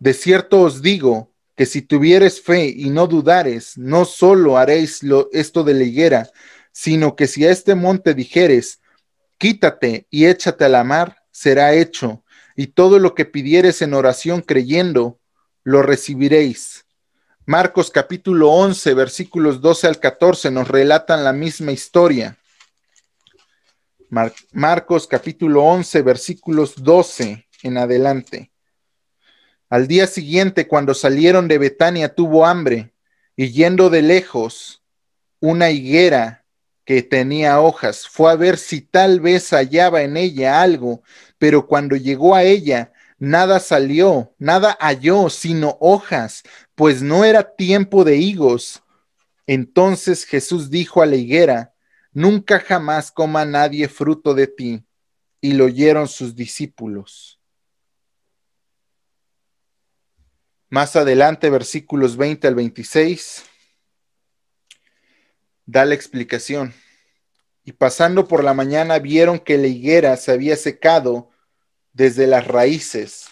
De 0.00 0.14
cierto 0.14 0.60
os 0.60 0.82
digo 0.82 1.32
que 1.56 1.66
si 1.66 1.82
tuvieres 1.82 2.40
fe 2.40 2.66
y 2.66 2.90
no 2.90 3.06
dudares, 3.06 3.78
no 3.78 4.04
solo 4.04 4.58
haréis 4.58 5.00
esto 5.32 5.62
de 5.62 5.74
la 5.74 5.84
higuera, 5.84 6.30
sino 6.72 7.14
que 7.14 7.28
si 7.28 7.44
a 7.46 7.50
este 7.50 7.74
monte 7.74 8.14
dijeres, 8.14 8.80
quítate 9.38 10.06
y 10.10 10.26
échate 10.26 10.64
a 10.64 10.68
la 10.68 10.82
mar, 10.82 11.18
será 11.30 11.74
hecho, 11.74 12.24
y 12.56 12.68
todo 12.68 12.98
lo 12.98 13.14
que 13.14 13.24
pidieres 13.24 13.80
en 13.82 13.94
oración 13.94 14.40
creyendo, 14.40 15.20
lo 15.64 15.82
recibiréis. 15.82 16.84
Marcos 17.46 17.90
capítulo 17.90 18.50
11, 18.50 18.94
versículos 18.94 19.60
12 19.60 19.86
al 19.86 19.98
14 19.98 20.50
nos 20.50 20.68
relatan 20.68 21.24
la 21.24 21.32
misma 21.32 21.72
historia. 21.72 22.38
Marcos 24.52 25.06
capítulo 25.06 25.64
11, 25.64 26.02
versículos 26.02 26.74
12 26.82 27.46
en 27.62 27.78
adelante. 27.78 28.52
Al 29.68 29.88
día 29.88 30.06
siguiente, 30.06 30.68
cuando 30.68 30.92
salieron 30.92 31.48
de 31.48 31.58
Betania, 31.58 32.14
tuvo 32.14 32.44
hambre 32.44 32.92
y 33.36 33.50
yendo 33.52 33.88
de 33.88 34.02
lejos 34.02 34.82
una 35.40 35.70
higuera 35.70 36.44
que 36.84 37.02
tenía 37.02 37.60
hojas, 37.60 38.06
fue 38.06 38.30
a 38.30 38.36
ver 38.36 38.58
si 38.58 38.80
tal 38.82 39.20
vez 39.20 39.50
hallaba 39.50 40.02
en 40.02 40.16
ella 40.16 40.60
algo, 40.60 41.02
pero 41.38 41.66
cuando 41.66 41.96
llegó 41.96 42.34
a 42.34 42.42
ella, 42.42 42.91
nada 43.22 43.60
salió, 43.60 44.34
nada 44.38 44.76
halló, 44.80 45.30
sino 45.30 45.78
hojas, 45.80 46.42
pues 46.74 47.02
no 47.02 47.24
era 47.24 47.54
tiempo 47.54 48.02
de 48.02 48.16
higos. 48.16 48.82
Entonces 49.46 50.24
Jesús 50.24 50.70
dijo 50.70 51.02
a 51.02 51.06
la 51.06 51.14
higuera, 51.14 51.72
Nunca 52.12 52.58
jamás 52.58 53.12
coma 53.12 53.44
nadie 53.44 53.88
fruto 53.88 54.34
de 54.34 54.48
ti. 54.48 54.84
Y 55.40 55.52
lo 55.52 55.66
oyeron 55.66 56.08
sus 56.08 56.34
discípulos. 56.34 57.40
Más 60.68 60.96
adelante, 60.96 61.48
versículos 61.48 62.16
20 62.16 62.48
al 62.48 62.56
26, 62.56 63.44
da 65.64 65.84
la 65.84 65.94
explicación. 65.94 66.74
Y 67.64 67.70
pasando 67.70 68.26
por 68.26 68.42
la 68.42 68.52
mañana 68.52 68.98
vieron 68.98 69.38
que 69.38 69.58
la 69.58 69.68
higuera 69.68 70.16
se 70.16 70.32
había 70.32 70.56
secado 70.56 71.31
desde 71.92 72.26
las 72.26 72.46
raíces. 72.46 73.26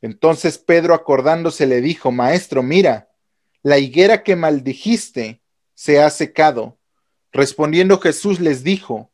Entonces 0.00 0.58
Pedro 0.58 0.94
acordándose 0.94 1.66
le 1.66 1.80
dijo, 1.80 2.12
Maestro, 2.12 2.62
mira, 2.62 3.10
la 3.62 3.78
higuera 3.78 4.22
que 4.22 4.36
maldijiste 4.36 5.40
se 5.74 6.00
ha 6.00 6.10
secado. 6.10 6.78
Respondiendo 7.32 7.98
Jesús 7.98 8.40
les 8.40 8.62
dijo, 8.62 9.10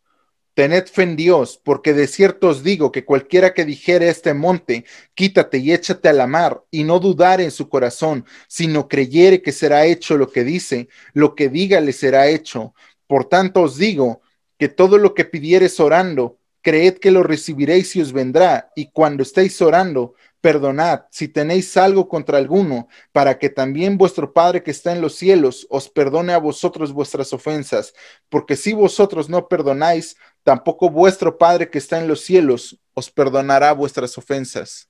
Tened 0.55 0.87
fe 0.87 1.05
en 1.05 1.17
Dios, 1.17 1.59
porque 1.65 1.95
de 1.95 2.07
cierto 2.07 2.49
os 2.49 2.63
digo 2.63 2.93
que 2.93 3.07
cualquiera 3.07 3.55
que 3.55 3.65
dijere 3.65 4.11
este 4.11 4.35
monte, 4.35 4.85
quítate 5.15 5.57
y 5.59 5.73
échate 5.73 6.11
a 6.11 6.13
la 6.13 6.27
mar, 6.27 6.63
y 6.71 6.85
no 6.85 7.01
dudare 7.01 7.45
en 7.45 7.51
su 7.51 7.71
corazón, 7.71 8.27
sino 8.49 8.87
creyere 8.87 9.41
que 9.41 9.53
será 9.53 9.87
hecho 9.87 10.19
lo 10.19 10.31
que 10.31 10.45
dice, 10.45 10.89
lo 11.15 11.35
que 11.35 11.49
diga 11.49 11.81
le 11.81 11.95
será 11.95 12.29
hecho. 12.29 12.75
Por 13.07 13.31
tanto 13.31 13.63
os 13.63 13.79
digo 13.79 14.21
que 14.59 14.69
todo 14.69 14.99
lo 14.99 15.15
que 15.15 15.25
pidiereis 15.25 15.81
orando, 15.81 16.39
creed 16.63 16.99
que 16.99 17.11
lo 17.11 17.23
recibiréis 17.23 17.95
y 17.97 18.01
os 18.01 18.13
vendrá, 18.13 18.73
y 18.75 18.91
cuando 18.91 19.23
estéis 19.23 19.61
orando, 19.61 20.15
Perdonad 20.43 21.03
si 21.11 21.29
tenéis 21.29 21.77
algo 21.77 22.09
contra 22.09 22.37
alguno, 22.37 22.89
para 23.13 23.39
que 23.39 23.49
también 23.49 23.97
vuestro 23.97 24.33
Padre 24.33 24.65
que 24.65 24.73
está 24.73 24.91
en 24.91 25.01
los 25.01 25.15
cielos 25.15 25.69
os 25.71 25.89
perdone 25.89 26.33
a 26.33 26.39
vosotros 26.39 26.93
vuestras 26.93 27.33
ofensas, 27.33 27.95
porque 28.29 28.57
si 28.57 28.73
vosotros 28.73 29.29
no 29.29 29.47
perdonáis, 29.47 30.17
tampoco 30.43 30.91
vuestro 30.91 31.39
Padre 31.39 31.71
que 31.71 31.79
está 31.79 32.01
en 32.01 32.09
los 32.09 32.23
cielos 32.23 32.77
os 32.93 33.09
perdonará 33.09 33.73
vuestras 33.73 34.19
ofensas. 34.19 34.89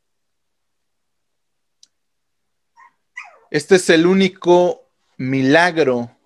Este 3.51 3.75
es 3.75 3.91
el 3.91 4.07
único 4.07 4.89
milagro 5.19 6.17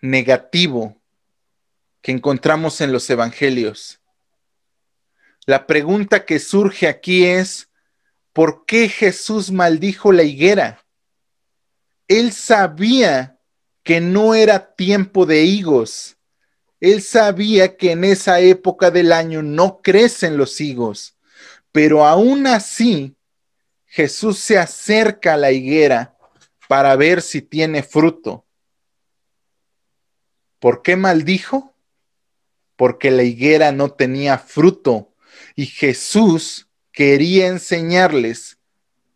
negativo 0.00 0.96
que 2.00 2.12
encontramos 2.12 2.80
en 2.80 2.90
los 2.90 3.08
evangelios. 3.10 4.01
La 5.44 5.66
pregunta 5.66 6.24
que 6.24 6.38
surge 6.38 6.86
aquí 6.86 7.24
es, 7.24 7.68
¿por 8.32 8.64
qué 8.64 8.88
Jesús 8.88 9.50
maldijo 9.50 10.12
la 10.12 10.22
higuera? 10.22 10.84
Él 12.06 12.32
sabía 12.32 13.40
que 13.82 14.00
no 14.00 14.34
era 14.34 14.74
tiempo 14.76 15.26
de 15.26 15.42
higos. 15.42 16.16
Él 16.78 17.02
sabía 17.02 17.76
que 17.76 17.90
en 17.92 18.04
esa 18.04 18.38
época 18.38 18.92
del 18.92 19.12
año 19.12 19.42
no 19.42 19.80
crecen 19.82 20.36
los 20.36 20.60
higos. 20.60 21.16
Pero 21.72 22.06
aún 22.06 22.46
así, 22.46 23.16
Jesús 23.86 24.38
se 24.38 24.58
acerca 24.58 25.34
a 25.34 25.36
la 25.36 25.50
higuera 25.50 26.16
para 26.68 26.94
ver 26.94 27.20
si 27.20 27.42
tiene 27.42 27.82
fruto. 27.82 28.46
¿Por 30.60 30.82
qué 30.82 30.94
maldijo? 30.94 31.74
Porque 32.76 33.10
la 33.10 33.24
higuera 33.24 33.72
no 33.72 33.90
tenía 33.90 34.38
fruto 34.38 35.11
y 35.54 35.66
Jesús 35.66 36.68
quería 36.92 37.48
enseñarles 37.48 38.58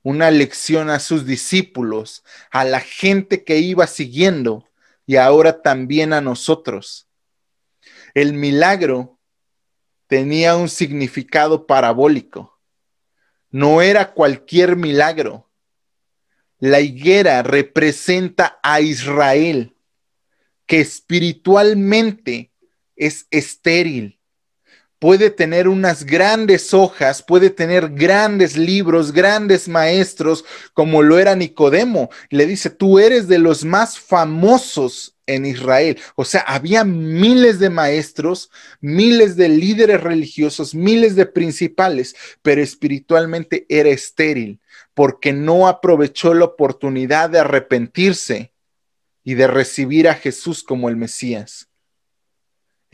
una 0.03 0.31
lección 0.31 0.88
a 0.90 1.01
sus 1.01 1.27
discípulos, 1.27 2.25
a 2.51 2.64
la 2.64 2.81
gente 2.81 3.44
que 3.44 3.59
iba 3.59 3.87
siguiendo 3.87 4.68
y 5.05 5.16
ahora 5.16 5.62
también 5.62 6.12
a 6.12 6.20
nosotros. 6.20 7.09
El 8.14 8.33
milagro 8.33 9.18
tenía 10.07 10.57
un 10.57 10.68
significado 10.68 11.66
parabólico. 11.66 12.59
No 13.51 13.83
era 13.83 14.12
cualquier 14.12 14.77
milagro, 14.77 15.44
La 16.59 16.81
higuera 16.81 17.42
representa 17.42 18.59
a 18.62 18.81
Israel, 18.81 19.77
que 20.64 20.81
espiritualmente 20.81 22.51
es 22.96 23.27
estéril 23.31 24.18
puede 25.06 25.30
tener 25.30 25.68
unas 25.68 26.04
grandes 26.04 26.74
hojas, 26.74 27.22
puede 27.22 27.48
tener 27.48 27.90
grandes 27.90 28.56
libros, 28.56 29.12
grandes 29.12 29.68
maestros, 29.68 30.44
como 30.74 31.00
lo 31.00 31.20
era 31.20 31.36
Nicodemo. 31.36 32.10
Le 32.28 32.44
dice, 32.44 32.70
tú 32.70 32.98
eres 32.98 33.28
de 33.28 33.38
los 33.38 33.64
más 33.64 34.00
famosos 34.00 35.16
en 35.24 35.46
Israel. 35.46 35.96
O 36.16 36.24
sea, 36.24 36.40
había 36.40 36.82
miles 36.82 37.60
de 37.60 37.70
maestros, 37.70 38.50
miles 38.80 39.36
de 39.36 39.48
líderes 39.48 40.00
religiosos, 40.00 40.74
miles 40.74 41.14
de 41.14 41.26
principales, 41.26 42.16
pero 42.42 42.60
espiritualmente 42.60 43.64
era 43.68 43.90
estéril 43.90 44.58
porque 44.92 45.32
no 45.32 45.68
aprovechó 45.68 46.34
la 46.34 46.46
oportunidad 46.46 47.30
de 47.30 47.38
arrepentirse 47.38 48.52
y 49.22 49.34
de 49.34 49.46
recibir 49.46 50.08
a 50.08 50.14
Jesús 50.14 50.64
como 50.64 50.88
el 50.88 50.96
Mesías. 50.96 51.68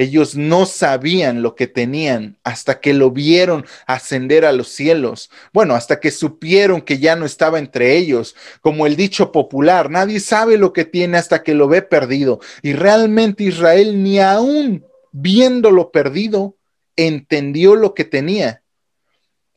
Ellos 0.02 0.36
no 0.36 0.66
sabían 0.66 1.42
lo 1.42 1.54
que 1.54 1.66
tenían 1.66 2.38
hasta 2.44 2.80
que 2.80 2.94
lo 2.94 3.10
vieron 3.10 3.66
ascender 3.86 4.44
a 4.44 4.52
los 4.52 4.68
cielos. 4.68 5.30
Bueno, 5.52 5.74
hasta 5.74 6.00
que 6.00 6.10
supieron 6.10 6.82
que 6.82 6.98
ya 6.98 7.16
no 7.16 7.26
estaba 7.26 7.58
entre 7.58 7.96
ellos. 7.96 8.34
Como 8.60 8.86
el 8.86 8.96
dicho 8.96 9.32
popular, 9.32 9.90
nadie 9.90 10.20
sabe 10.20 10.58
lo 10.58 10.72
que 10.72 10.84
tiene 10.84 11.18
hasta 11.18 11.42
que 11.42 11.54
lo 11.54 11.68
ve 11.68 11.82
perdido. 11.82 12.40
Y 12.62 12.72
realmente 12.72 13.44
Israel 13.44 14.02
ni 14.02 14.18
aún 14.18 14.84
viéndolo 15.12 15.92
perdido, 15.92 16.56
entendió 16.96 17.76
lo 17.76 17.94
que 17.94 18.04
tenía. 18.04 18.64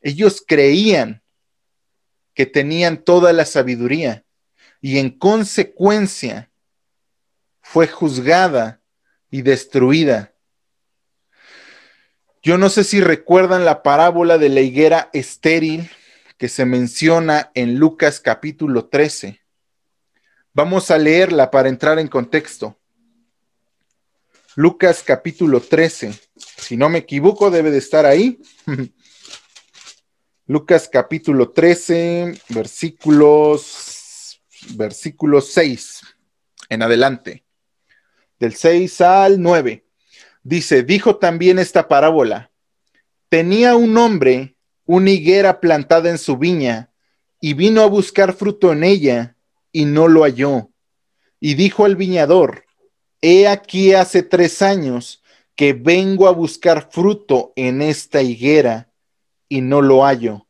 Ellos 0.02 0.44
creían 0.46 1.24
que 2.34 2.46
tenían 2.46 3.04
toda 3.04 3.34
la 3.34 3.46
sabiduría 3.46 4.26
y 4.82 5.00
en 5.00 5.10
consecuencia 5.10 6.52
fue 7.62 7.88
juzgada 7.88 8.82
y 9.32 9.42
destruida. 9.42 10.35
Yo 12.46 12.60
no 12.60 12.70
sé 12.70 12.84
si 12.84 13.02
recuerdan 13.02 13.66
la 13.66 13.82
parábola 13.82 14.38
de 14.38 14.50
la 14.50 14.62
higuera 14.62 15.10
estéril 15.14 15.90
que 16.38 16.48
se 16.48 16.64
menciona 16.64 17.50
en 17.56 17.80
Lucas 17.80 18.20
capítulo 18.20 18.86
13. 18.86 19.42
Vamos 20.54 20.92
a 20.92 21.00
leerla 21.00 21.50
para 21.50 21.70
entrar 21.70 21.98
en 21.98 22.08
contexto. 22.08 22.78
Lucas 24.54 25.02
capítulo 25.04 25.60
13. 25.60 26.14
Si 26.38 26.78
no 26.78 26.88
me 26.88 27.00
equivoco, 27.00 27.50
debe 27.50 27.72
de 27.72 27.80
estar 27.80 28.06
ahí. 28.06 28.40
Lucas 30.46 30.88
capítulo 30.88 31.50
13, 31.50 32.40
versículos, 32.50 34.40
versículo 34.76 35.42
6 35.42 36.02
en 36.70 36.84
adelante 36.84 37.44
del 38.38 38.54
6 38.54 39.02
al 39.02 39.42
9. 39.42 39.85
Dice, 40.46 40.84
dijo 40.84 41.18
también 41.18 41.58
esta 41.58 41.88
parábola, 41.88 42.52
tenía 43.30 43.76
un 43.76 43.98
hombre 43.98 44.56
una 44.86 45.10
higuera 45.10 45.60
plantada 45.60 46.12
en 46.12 46.20
su 46.20 46.38
viña 46.38 46.92
y 47.42 47.56
vino 47.56 47.82
a 47.82 47.88
buscar 47.88 48.34
fruto 48.34 48.72
en 48.72 48.84
ella 48.84 49.36
y 49.72 49.86
no 49.86 50.08
lo 50.08 50.22
halló. 50.22 50.70
Y 51.40 51.56
dijo 51.56 51.84
al 51.84 51.96
viñador, 51.96 52.66
he 53.22 53.48
aquí 53.48 53.94
hace 53.94 54.22
tres 54.22 54.62
años 54.62 55.24
que 55.56 55.74
vengo 55.74 56.28
a 56.28 56.32
buscar 56.32 56.92
fruto 56.92 57.52
en 57.56 57.82
esta 57.82 58.22
higuera 58.22 58.92
y 59.50 59.62
no 59.62 59.82
lo 59.82 60.04
hallo. 60.04 60.48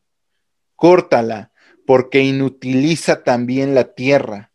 Córtala, 0.74 1.52
porque 1.86 2.20
inutiliza 2.20 3.24
también 3.24 3.74
la 3.74 3.94
tierra. 3.94 4.52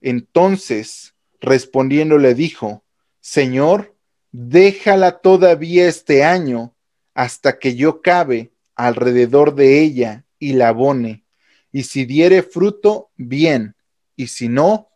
Entonces 0.00 1.14
Respondiendo 1.40 2.18
le 2.18 2.34
dijo, 2.34 2.84
Señor, 3.20 3.94
déjala 4.32 5.18
todavía 5.18 5.88
este 5.88 6.24
año 6.24 6.74
hasta 7.14 7.58
que 7.58 7.74
yo 7.74 8.02
cabe 8.02 8.52
alrededor 8.74 9.54
de 9.54 9.80
ella 9.80 10.24
y 10.38 10.52
la 10.52 10.68
abone, 10.68 11.24
y 11.72 11.84
si 11.84 12.04
diere 12.04 12.42
fruto, 12.42 13.10
bien, 13.16 13.74
y 14.16 14.28
si 14.28 14.48
no, 14.48 14.88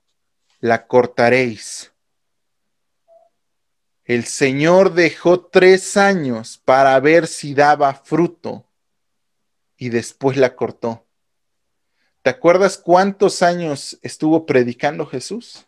la 0.60 0.86
cortaréis. 0.86 1.92
El 4.04 4.24
Señor 4.24 4.94
dejó 4.94 5.46
tres 5.46 5.96
años 5.96 6.60
para 6.64 6.98
ver 7.00 7.26
si 7.26 7.54
daba 7.54 7.94
fruto 7.94 8.66
y 9.76 9.88
después 9.88 10.36
la 10.36 10.54
cortó. 10.54 11.06
¿Te 12.22 12.30
acuerdas 12.30 12.78
cuántos 12.78 13.42
años 13.42 13.98
estuvo 14.02 14.46
predicando 14.46 15.06
Jesús? 15.06 15.66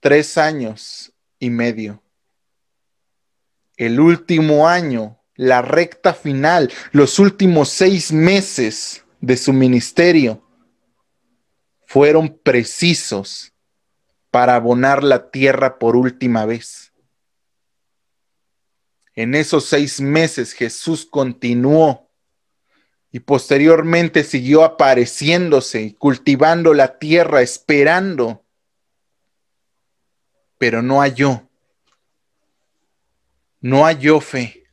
tres 0.00 0.38
años 0.38 1.09
y 1.40 1.50
medio. 1.50 2.00
El 3.76 3.98
último 3.98 4.68
año, 4.68 5.18
la 5.34 5.62
recta 5.62 6.14
final, 6.14 6.70
los 6.92 7.18
últimos 7.18 7.70
seis 7.70 8.12
meses 8.12 9.04
de 9.20 9.36
su 9.36 9.52
ministerio 9.52 10.46
fueron 11.86 12.38
precisos 12.42 13.52
para 14.30 14.54
abonar 14.54 15.02
la 15.02 15.30
tierra 15.30 15.78
por 15.78 15.96
última 15.96 16.46
vez. 16.46 16.92
En 19.14 19.34
esos 19.34 19.64
seis 19.64 20.00
meses 20.00 20.52
Jesús 20.52 21.04
continuó 21.04 22.10
y 23.10 23.20
posteriormente 23.20 24.24
siguió 24.24 24.62
apareciéndose 24.62 25.96
cultivando 25.98 26.74
la 26.74 26.98
tierra, 26.98 27.42
esperando 27.42 28.44
pero 30.60 30.82
no 30.82 31.00
halló. 31.00 31.48
No 33.62 33.86
halló 33.86 34.20
fe. 34.20 34.66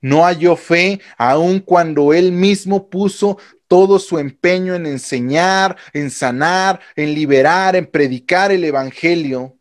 No 0.00 0.24
halló 0.24 0.56
fe 0.56 1.02
aun 1.18 1.60
cuando 1.60 2.14
él 2.14 2.32
mismo 2.32 2.88
puso 2.88 3.36
todo 3.66 3.98
su 3.98 4.18
empeño 4.18 4.74
en 4.74 4.86
enseñar, 4.86 5.76
en 5.92 6.10
sanar, 6.10 6.80
en 6.96 7.12
liberar, 7.12 7.76
en 7.76 7.84
predicar 7.84 8.50
el 8.50 8.64
Evangelio. 8.64 9.58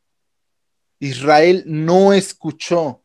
Israel 0.99 1.63
no 1.65 2.13
escuchó, 2.13 3.03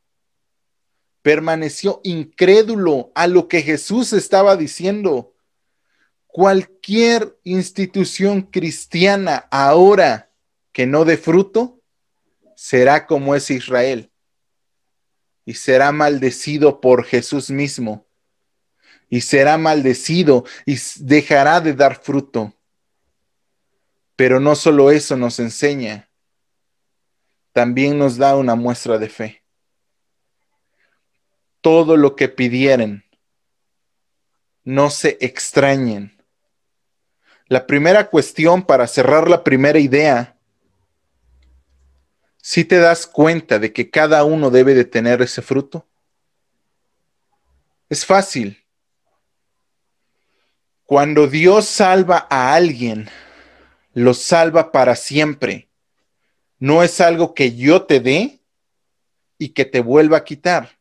permaneció 1.20 2.00
incrédulo 2.04 3.10
a 3.16 3.26
lo 3.26 3.48
que 3.48 3.60
Jesús 3.60 4.12
estaba 4.12 4.54
diciendo. 4.54 5.34
Cualquier 6.28 7.36
institución 7.42 8.42
cristiana 8.42 9.48
ahora 9.50 10.31
que 10.72 10.86
no 10.86 11.04
dé 11.04 11.16
fruto, 11.16 11.80
será 12.56 13.06
como 13.06 13.34
es 13.34 13.50
Israel 13.50 14.10
y 15.44 15.54
será 15.54 15.92
maldecido 15.92 16.80
por 16.80 17.04
Jesús 17.04 17.50
mismo 17.50 18.06
y 19.08 19.20
será 19.20 19.58
maldecido 19.58 20.44
y 20.64 20.76
dejará 21.00 21.60
de 21.60 21.74
dar 21.74 22.00
fruto. 22.00 22.54
Pero 24.16 24.40
no 24.40 24.54
solo 24.54 24.90
eso 24.90 25.16
nos 25.16 25.38
enseña, 25.38 26.08
también 27.52 27.98
nos 27.98 28.16
da 28.16 28.36
una 28.36 28.54
muestra 28.54 28.98
de 28.98 29.08
fe. 29.08 29.44
Todo 31.60 31.96
lo 31.96 32.16
que 32.16 32.28
pidieren, 32.28 33.04
no 34.64 34.90
se 34.90 35.18
extrañen. 35.20 36.16
La 37.48 37.66
primera 37.66 38.08
cuestión 38.08 38.62
para 38.62 38.86
cerrar 38.86 39.28
la 39.28 39.44
primera 39.44 39.78
idea 39.78 40.31
si 42.42 42.64
te 42.64 42.78
das 42.78 43.06
cuenta 43.06 43.60
de 43.60 43.72
que 43.72 43.88
cada 43.88 44.24
uno 44.24 44.50
debe 44.50 44.74
de 44.74 44.84
tener 44.84 45.22
ese 45.22 45.42
fruto? 45.42 45.86
Es 47.88 48.04
fácil. 48.04 48.64
Cuando 50.84 51.28
Dios 51.28 51.66
salva 51.66 52.26
a 52.28 52.52
alguien, 52.54 53.08
lo 53.94 54.12
salva 54.12 54.72
para 54.72 54.96
siempre. 54.96 55.68
No 56.58 56.82
es 56.82 57.00
algo 57.00 57.32
que 57.32 57.54
yo 57.54 57.84
te 57.84 58.00
dé 58.00 58.40
y 59.38 59.50
que 59.50 59.64
te 59.64 59.80
vuelva 59.80 60.18
a 60.18 60.24
quitar. 60.24 60.78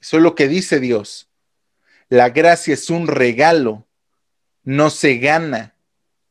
Eso 0.00 0.16
es 0.16 0.22
lo 0.22 0.34
que 0.34 0.48
dice 0.48 0.80
Dios. 0.80 1.28
La 2.08 2.30
gracia 2.30 2.74
es 2.74 2.90
un 2.90 3.06
regalo, 3.06 3.86
no 4.64 4.90
se 4.90 5.18
gana, 5.18 5.76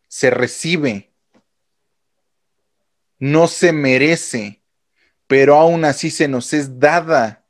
se 0.10 0.30
recibe 0.30 1.09
no 3.20 3.48
se 3.48 3.74
merece, 3.74 4.64
pero 5.28 5.56
aún 5.56 5.86
así 5.86 6.10
se 6.10 6.28
nos 6.28 6.54
es 6.54 6.80
dada. 6.80 7.46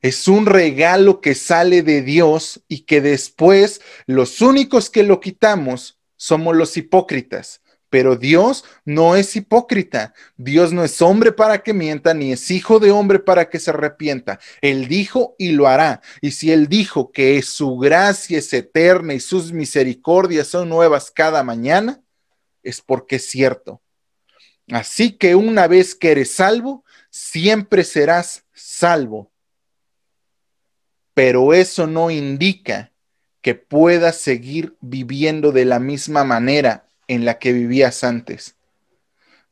Es 0.00 0.28
un 0.28 0.46
regalo 0.46 1.20
que 1.20 1.34
sale 1.34 1.82
de 1.82 2.02
Dios 2.02 2.62
y 2.68 2.80
que 2.80 3.00
después 3.00 3.80
los 4.06 4.40
únicos 4.40 4.90
que 4.90 5.02
lo 5.02 5.20
quitamos 5.20 6.00
somos 6.16 6.56
los 6.56 6.76
hipócritas, 6.76 7.60
Pero 7.88 8.16
Dios 8.16 8.64
no 8.84 9.14
es 9.14 9.36
hipócrita. 9.36 10.12
Dios 10.36 10.72
no 10.72 10.84
es 10.84 11.00
hombre 11.00 11.30
para 11.30 11.62
que 11.62 11.72
mienta, 11.72 12.14
ni 12.14 12.32
es 12.32 12.50
hijo 12.50 12.80
de 12.80 12.90
hombre 12.90 13.20
para 13.20 13.48
que 13.48 13.60
se 13.60 13.70
arrepienta. 13.70 14.40
Él 14.60 14.88
dijo 14.88 15.36
y 15.38 15.52
lo 15.52 15.68
hará. 15.68 16.00
Y 16.20 16.32
si 16.32 16.50
Él 16.50 16.66
dijo 16.66 17.12
que 17.12 17.40
su 17.42 17.76
gracia 17.78 18.38
es 18.38 18.52
eterna 18.52 19.14
y 19.14 19.20
sus 19.20 19.52
misericordias 19.52 20.48
son 20.48 20.68
nuevas 20.68 21.12
cada 21.12 21.44
mañana, 21.44 22.02
es 22.62 22.80
porque 22.80 23.16
es 23.16 23.30
cierto. 23.30 23.80
Así 24.72 25.12
que 25.12 25.34
una 25.34 25.66
vez 25.68 25.94
que 25.94 26.10
eres 26.10 26.32
salvo, 26.32 26.84
siempre 27.10 27.84
serás 27.84 28.44
salvo. 28.52 29.30
Pero 31.14 31.54
eso 31.54 31.86
no 31.86 32.10
indica 32.10 32.92
que 33.40 33.54
puedas 33.54 34.16
seguir 34.16 34.76
viviendo 34.80 35.52
de 35.52 35.64
la 35.64 35.78
misma 35.78 36.24
manera 36.24 36.88
en 37.06 37.24
la 37.24 37.38
que 37.38 37.52
vivías 37.52 38.02
antes. 38.02 38.56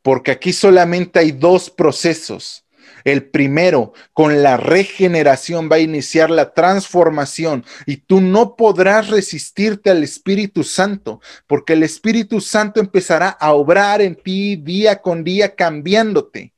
Porque 0.03 0.33
aquí 0.33 0.53
solamente 0.53 1.21
hay 1.21 1.31
dos 1.31 1.71
procesos. 1.71 2.64
El 3.05 3.29
primero, 3.29 3.93
con 4.15 4.43
la 4.43 4.57
regeneración 4.57 5.69
va 5.71 5.77
a 5.77 5.81
iniciar 5.81 6.31
la 6.31 6.55
transformación 6.55 7.65
y 7.85 7.99
tú 7.99 8.23
no 8.23 8.57
podrás 8.57 9.09
resistirte 9.09 9.91
al 9.91 10.03
Espíritu 10.03 10.65
Santo, 10.65 11.21
porque 11.47 11.75
el 11.75 11.83
Espíritu 11.83 12.41
Santo 12.41 12.81
empezará 12.81 13.29
a 13.29 13.53
obrar 13.53 14.01
en 14.01 14.17
ti 14.17 14.57
día 14.57 15.03
con 15.03 15.23
día 15.23 15.55
cambiándote. 15.55 16.55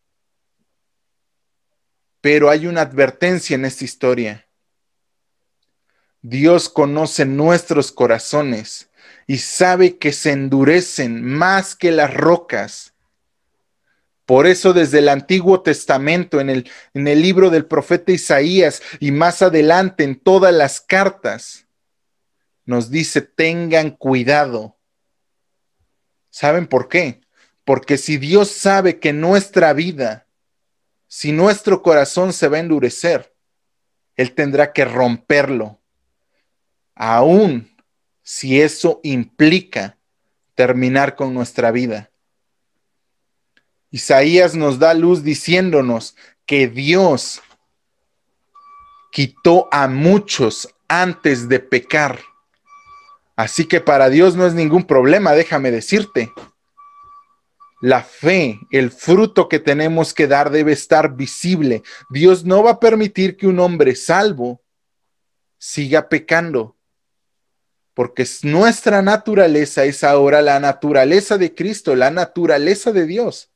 Pero 2.21 2.49
hay 2.49 2.69
una 2.69 2.83
advertencia 2.83 3.57
en 3.57 3.65
esta 3.65 3.85
historia. 3.85 4.47
Dios 6.23 6.69
conoce 6.69 7.25
nuestros 7.25 7.91
corazones 7.93 8.89
y 9.27 9.39
sabe 9.39 9.99
que 9.99 10.13
se 10.13 10.31
endurecen 10.33 11.25
más 11.25 11.75
que 11.75 11.91
las 11.91 12.15
rocas 12.15 12.96
por 14.27 14.49
eso 14.49 14.73
desde 14.73 14.99
el 14.99 15.09
Antiguo 15.09 15.63
Testamento, 15.63 16.41
en 16.41 16.51
el, 16.51 16.71
en 16.95 17.07
el 17.07 17.23
libro 17.23 17.49
del 17.49 17.65
profeta 17.65 18.11
Isaías 18.11 18.83
y 18.99 19.13
más 19.13 19.41
adelante 19.41 20.03
en 20.03 20.19
todas 20.19 20.53
las 20.53 20.81
cartas, 20.81 21.69
nos 22.65 22.91
dice, 22.91 23.23
tengan 23.23 23.93
cuidado. 23.93 24.77
¿Saben 26.29 26.67
por 26.67 26.89
qué? 26.89 27.21
Porque 27.65 27.97
si 27.97 28.17
Dios 28.17 28.51
sabe 28.51 28.99
que 28.99 29.13
nuestra 29.13 29.73
vida, 29.73 30.27
si 31.07 31.31
nuestro 31.31 31.81
corazón 31.81 32.33
se 32.33 32.49
va 32.49 32.57
a 32.57 32.61
endurecer, 32.61 33.33
Él 34.17 34.35
tendrá 34.35 34.73
que 34.73 34.85
romperlo, 34.85 35.81
aún 36.97 37.71
si 38.23 38.61
eso 38.61 38.99
implica 39.05 39.99
terminar 40.57 41.15
con 41.15 41.33
nuestra 41.33 41.71
vida. 41.71 42.11
Isaías 43.91 44.55
nos 44.55 44.79
da 44.79 44.95
luz 44.95 45.23
diciéndonos 45.23 46.17
que 46.45 46.69
Dios 46.69 47.43
quitó 49.11 49.69
a 49.73 49.89
muchos 49.89 50.69
antes 50.89 51.49
de 51.49 51.61
pecar. 51.61 52.21
Así 53.37 53.67
que 53.67 53.81
para 53.81 54.09
Dios 54.09 54.37
no 54.37 54.47
es 54.47 54.55
ningún 54.55 54.85
problema, 54.85 55.33
déjame 55.33 55.71
decirte. 55.71 56.33
La 57.81 58.03
fe, 58.03 58.59
el 58.71 58.91
fruto 58.91 59.49
que 59.49 59.59
tenemos 59.59 60.15
que 60.15 60.27
dar 60.27 60.51
debe 60.51 60.73
estar 60.73 61.15
visible. 61.15 61.83
Dios 62.09 62.45
no 62.45 62.63
va 62.63 62.73
a 62.73 62.81
permitir 62.81 63.37
que 63.37 63.47
un 63.47 63.61
hombre 63.61 63.95
salvo 63.95 64.63
siga 65.59 66.09
pecando, 66.09 66.77
porque 67.93 68.27
nuestra 68.43 69.03
naturaleza 69.03 69.85
es 69.85 70.05
ahora 70.05 70.43
la 70.43 70.61
naturaleza 70.61 71.39
de 71.39 71.55
Cristo, 71.55 71.95
la 71.95 72.11
naturaleza 72.11 72.93
de 72.93 73.07
Dios. 73.07 73.51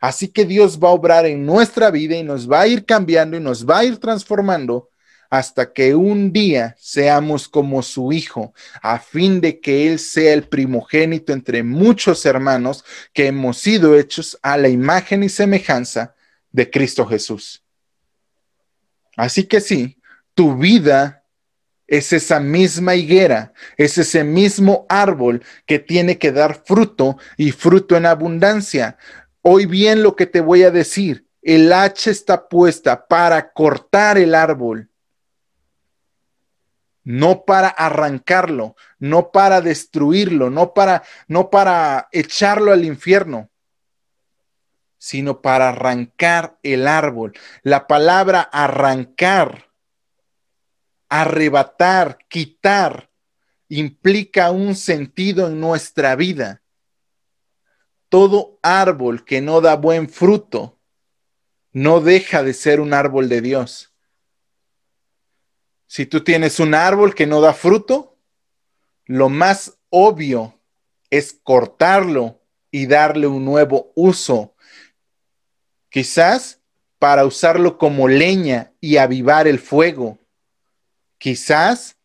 Así 0.00 0.28
que 0.28 0.46
Dios 0.46 0.78
va 0.82 0.88
a 0.88 0.92
obrar 0.92 1.26
en 1.26 1.44
nuestra 1.44 1.90
vida 1.90 2.16
y 2.16 2.22
nos 2.22 2.50
va 2.50 2.62
a 2.62 2.66
ir 2.66 2.86
cambiando 2.86 3.36
y 3.36 3.40
nos 3.40 3.68
va 3.68 3.80
a 3.80 3.84
ir 3.84 3.98
transformando 3.98 4.88
hasta 5.28 5.72
que 5.72 5.94
un 5.94 6.32
día 6.32 6.74
seamos 6.78 7.48
como 7.48 7.82
su 7.82 8.10
Hijo, 8.10 8.52
a 8.82 8.98
fin 8.98 9.40
de 9.40 9.60
que 9.60 9.86
Él 9.86 10.00
sea 10.00 10.32
el 10.32 10.42
primogénito 10.48 11.32
entre 11.32 11.62
muchos 11.62 12.26
hermanos 12.26 12.84
que 13.12 13.28
hemos 13.28 13.58
sido 13.58 13.96
hechos 13.96 14.38
a 14.42 14.56
la 14.56 14.68
imagen 14.68 15.22
y 15.22 15.28
semejanza 15.28 16.16
de 16.50 16.68
Cristo 16.68 17.06
Jesús. 17.06 17.62
Así 19.16 19.44
que 19.44 19.60
sí, 19.60 19.98
tu 20.34 20.56
vida 20.56 21.24
es 21.86 22.12
esa 22.12 22.40
misma 22.40 22.94
higuera, 22.94 23.52
es 23.76 23.98
ese 23.98 24.24
mismo 24.24 24.86
árbol 24.88 25.44
que 25.66 25.78
tiene 25.78 26.18
que 26.18 26.32
dar 26.32 26.62
fruto 26.64 27.18
y 27.36 27.52
fruto 27.52 27.96
en 27.96 28.06
abundancia. 28.06 28.96
Hoy 29.42 29.66
bien 29.66 30.02
lo 30.02 30.16
que 30.16 30.26
te 30.26 30.40
voy 30.40 30.64
a 30.64 30.70
decir, 30.70 31.26
el 31.42 31.72
hacha 31.72 32.10
está 32.10 32.48
puesta 32.48 33.06
para 33.06 33.52
cortar 33.52 34.18
el 34.18 34.34
árbol, 34.34 34.90
no 37.02 37.44
para 37.46 37.68
arrancarlo, 37.68 38.76
no 38.98 39.32
para 39.32 39.62
destruirlo, 39.62 40.50
no 40.50 40.74
para 40.74 41.02
no 41.26 41.48
para 41.48 42.08
echarlo 42.12 42.72
al 42.72 42.84
infierno, 42.84 43.48
sino 44.98 45.40
para 45.40 45.70
arrancar 45.70 46.58
el 46.62 46.86
árbol. 46.86 47.32
La 47.62 47.86
palabra 47.86 48.42
arrancar, 48.42 49.70
arrebatar, 51.08 52.18
quitar 52.28 53.10
implica 53.68 54.50
un 54.50 54.74
sentido 54.74 55.46
en 55.46 55.58
nuestra 55.58 56.14
vida 56.16 56.59
todo 58.10 58.58
árbol 58.62 59.24
que 59.24 59.40
no 59.40 59.62
da 59.62 59.76
buen 59.76 60.10
fruto 60.10 60.78
no 61.72 62.00
deja 62.00 62.42
de 62.42 62.52
ser 62.52 62.80
un 62.80 62.92
árbol 62.92 63.28
de 63.28 63.40
Dios. 63.40 63.94
Si 65.86 66.04
tú 66.06 66.22
tienes 66.22 66.60
un 66.60 66.74
árbol 66.74 67.14
que 67.14 67.26
no 67.26 67.40
da 67.40 67.54
fruto, 67.54 68.18
lo 69.06 69.28
más 69.28 69.78
obvio 69.88 70.60
es 71.08 71.38
cortarlo 71.42 72.42
y 72.70 72.86
darle 72.86 73.28
un 73.28 73.44
nuevo 73.44 73.92
uso. 73.94 74.54
Quizás 75.88 76.60
para 76.98 77.24
usarlo 77.24 77.78
como 77.78 78.08
leña 78.08 78.72
y 78.80 78.96
avivar 78.96 79.46
el 79.46 79.60
fuego. 79.60 80.18
Quizás 81.18 81.96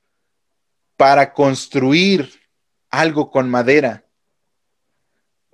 para 0.98 1.34
construir 1.34 2.32
algo 2.90 3.32
con 3.32 3.50
madera 3.50 4.05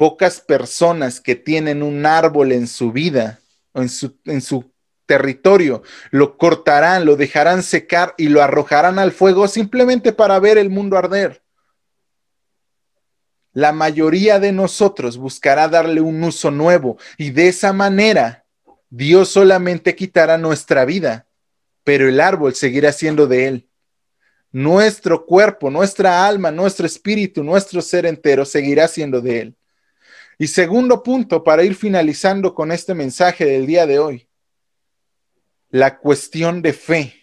pocas 0.01 0.41
personas 0.41 1.19
que 1.21 1.35
tienen 1.35 1.83
un 1.83 2.07
árbol 2.07 2.53
en 2.53 2.65
su 2.65 2.91
vida, 2.91 3.39
su, 3.87 4.17
en 4.25 4.41
su 4.41 4.73
territorio, 5.05 5.83
lo 6.09 6.39
cortarán, 6.39 7.05
lo 7.05 7.15
dejarán 7.15 7.61
secar 7.61 8.15
y 8.17 8.29
lo 8.29 8.41
arrojarán 8.41 8.97
al 8.97 9.11
fuego 9.11 9.47
simplemente 9.47 10.11
para 10.11 10.39
ver 10.39 10.57
el 10.57 10.71
mundo 10.71 10.97
arder. 10.97 11.43
La 13.53 13.73
mayoría 13.73 14.39
de 14.39 14.51
nosotros 14.51 15.17
buscará 15.17 15.67
darle 15.67 16.01
un 16.01 16.23
uso 16.23 16.49
nuevo 16.49 16.97
y 17.15 17.29
de 17.29 17.49
esa 17.49 17.71
manera 17.71 18.43
Dios 18.89 19.29
solamente 19.29 19.95
quitará 19.95 20.39
nuestra 20.39 20.83
vida, 20.83 21.27
pero 21.83 22.09
el 22.09 22.19
árbol 22.19 22.55
seguirá 22.55 22.91
siendo 22.91 23.27
de 23.27 23.47
Él. 23.47 23.69
Nuestro 24.51 25.27
cuerpo, 25.27 25.69
nuestra 25.69 26.25
alma, 26.25 26.49
nuestro 26.49 26.87
espíritu, 26.87 27.43
nuestro 27.43 27.83
ser 27.83 28.07
entero 28.07 28.45
seguirá 28.45 28.87
siendo 28.87 29.21
de 29.21 29.41
Él. 29.41 29.55
Y 30.41 30.47
segundo 30.47 31.03
punto, 31.03 31.43
para 31.43 31.63
ir 31.63 31.75
finalizando 31.75 32.55
con 32.55 32.71
este 32.71 32.95
mensaje 32.95 33.45
del 33.45 33.67
día 33.67 33.85
de 33.85 33.99
hoy, 33.99 34.27
la 35.69 35.99
cuestión 35.99 36.63
de 36.63 36.73
fe. 36.73 37.13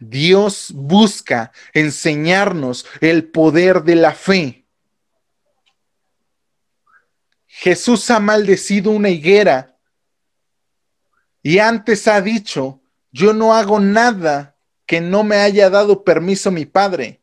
Dios 0.00 0.72
busca 0.74 1.52
enseñarnos 1.74 2.86
el 3.02 3.28
poder 3.28 3.82
de 3.82 3.96
la 3.96 4.14
fe. 4.14 4.66
Jesús 7.46 8.10
ha 8.10 8.18
maldecido 8.18 8.90
una 8.90 9.10
higuera 9.10 9.76
y 11.42 11.58
antes 11.58 12.08
ha 12.08 12.22
dicho, 12.22 12.80
yo 13.12 13.34
no 13.34 13.52
hago 13.52 13.78
nada 13.78 14.56
que 14.86 15.02
no 15.02 15.22
me 15.22 15.36
haya 15.36 15.68
dado 15.68 16.02
permiso 16.02 16.50
mi 16.50 16.64
Padre. 16.64 17.20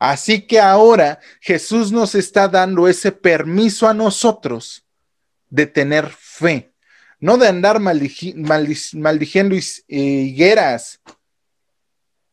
Así 0.00 0.46
que 0.46 0.58
ahora 0.58 1.20
Jesús 1.42 1.92
nos 1.92 2.14
está 2.14 2.48
dando 2.48 2.88
ese 2.88 3.12
permiso 3.12 3.86
a 3.86 3.92
nosotros 3.92 4.86
de 5.50 5.66
tener 5.66 6.08
fe, 6.08 6.72
no 7.18 7.36
de 7.36 7.48
andar 7.48 7.80
maldiciendo 7.80 9.56
higueras, 9.86 11.00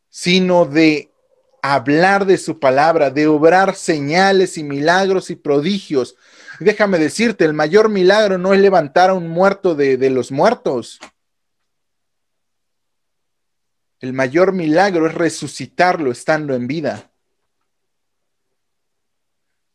sino 0.08 0.64
de 0.64 1.12
hablar 1.60 2.24
de 2.24 2.38
su 2.38 2.58
palabra, 2.58 3.10
de 3.10 3.26
obrar 3.26 3.76
señales 3.76 4.56
y 4.56 4.64
milagros 4.64 5.28
y 5.28 5.36
prodigios. 5.36 6.16
Déjame 6.60 6.98
decirte, 6.98 7.44
el 7.44 7.52
mayor 7.52 7.90
milagro 7.90 8.38
no 8.38 8.54
es 8.54 8.60
levantar 8.60 9.10
a 9.10 9.14
un 9.14 9.28
muerto 9.28 9.74
de 9.74 10.08
los 10.08 10.32
muertos. 10.32 10.98
El 14.00 14.14
mayor 14.14 14.54
milagro 14.54 15.06
es 15.06 15.12
resucitarlo 15.12 16.10
estando 16.10 16.54
en 16.54 16.66
vida. 16.66 17.07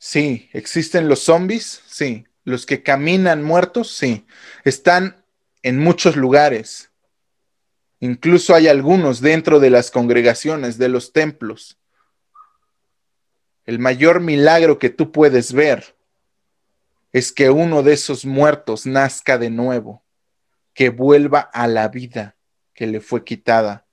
Sí. 0.06 0.49
¿Existen 0.51 1.08
los 1.08 1.22
zombies? 1.22 1.82
Sí. 1.88 2.28
¿Los 2.43 2.66
que 2.66 2.84
caminan 2.84 3.41
muertos? 3.41 3.95
Sí. 3.95 4.26
Están 4.66 5.24
en 5.62 5.80
muchos 5.80 6.18
lugares. 6.18 6.91
Incluso 8.01 8.54
hay 8.54 8.68
algunos 8.68 9.22
dentro 9.22 9.62
de 9.62 9.70
las 9.70 9.91
congregaciones, 9.91 10.78
de 10.78 10.89
los 10.89 11.14
templos. 11.14 11.78
El 13.64 13.80
mayor 13.80 14.20
milagro 14.20 14.78
que 14.78 14.89
tú 14.89 15.14
puedes 15.14 15.54
ver 15.54 15.95
es 17.14 17.32
que 17.32 17.49
uno 17.49 17.82
de 17.82 17.93
esos 17.93 18.26
muertos 18.26 18.86
nazca 18.86 19.38
de 19.38 19.51
nuevo, 19.51 20.04
que 20.74 20.89
vuelva 20.89 21.39
a 21.39 21.66
la 21.70 21.88
vida 21.88 22.36
que 22.74 22.88
le 22.88 22.99
fue 22.99 23.24
quitada. 23.24 23.88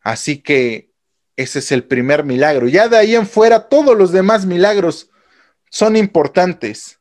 Así 0.00 0.38
que 0.38 0.92
ese 1.36 1.58
es 1.58 1.72
el 1.72 1.84
primer 1.84 2.24
milagro. 2.24 2.68
Ya 2.68 2.88
de 2.88 2.96
ahí 2.96 3.14
en 3.14 3.26
fuera, 3.26 3.68
todos 3.68 3.96
los 3.96 4.12
demás 4.12 4.46
milagros 4.46 5.10
son 5.70 5.96
importantes, 5.96 7.00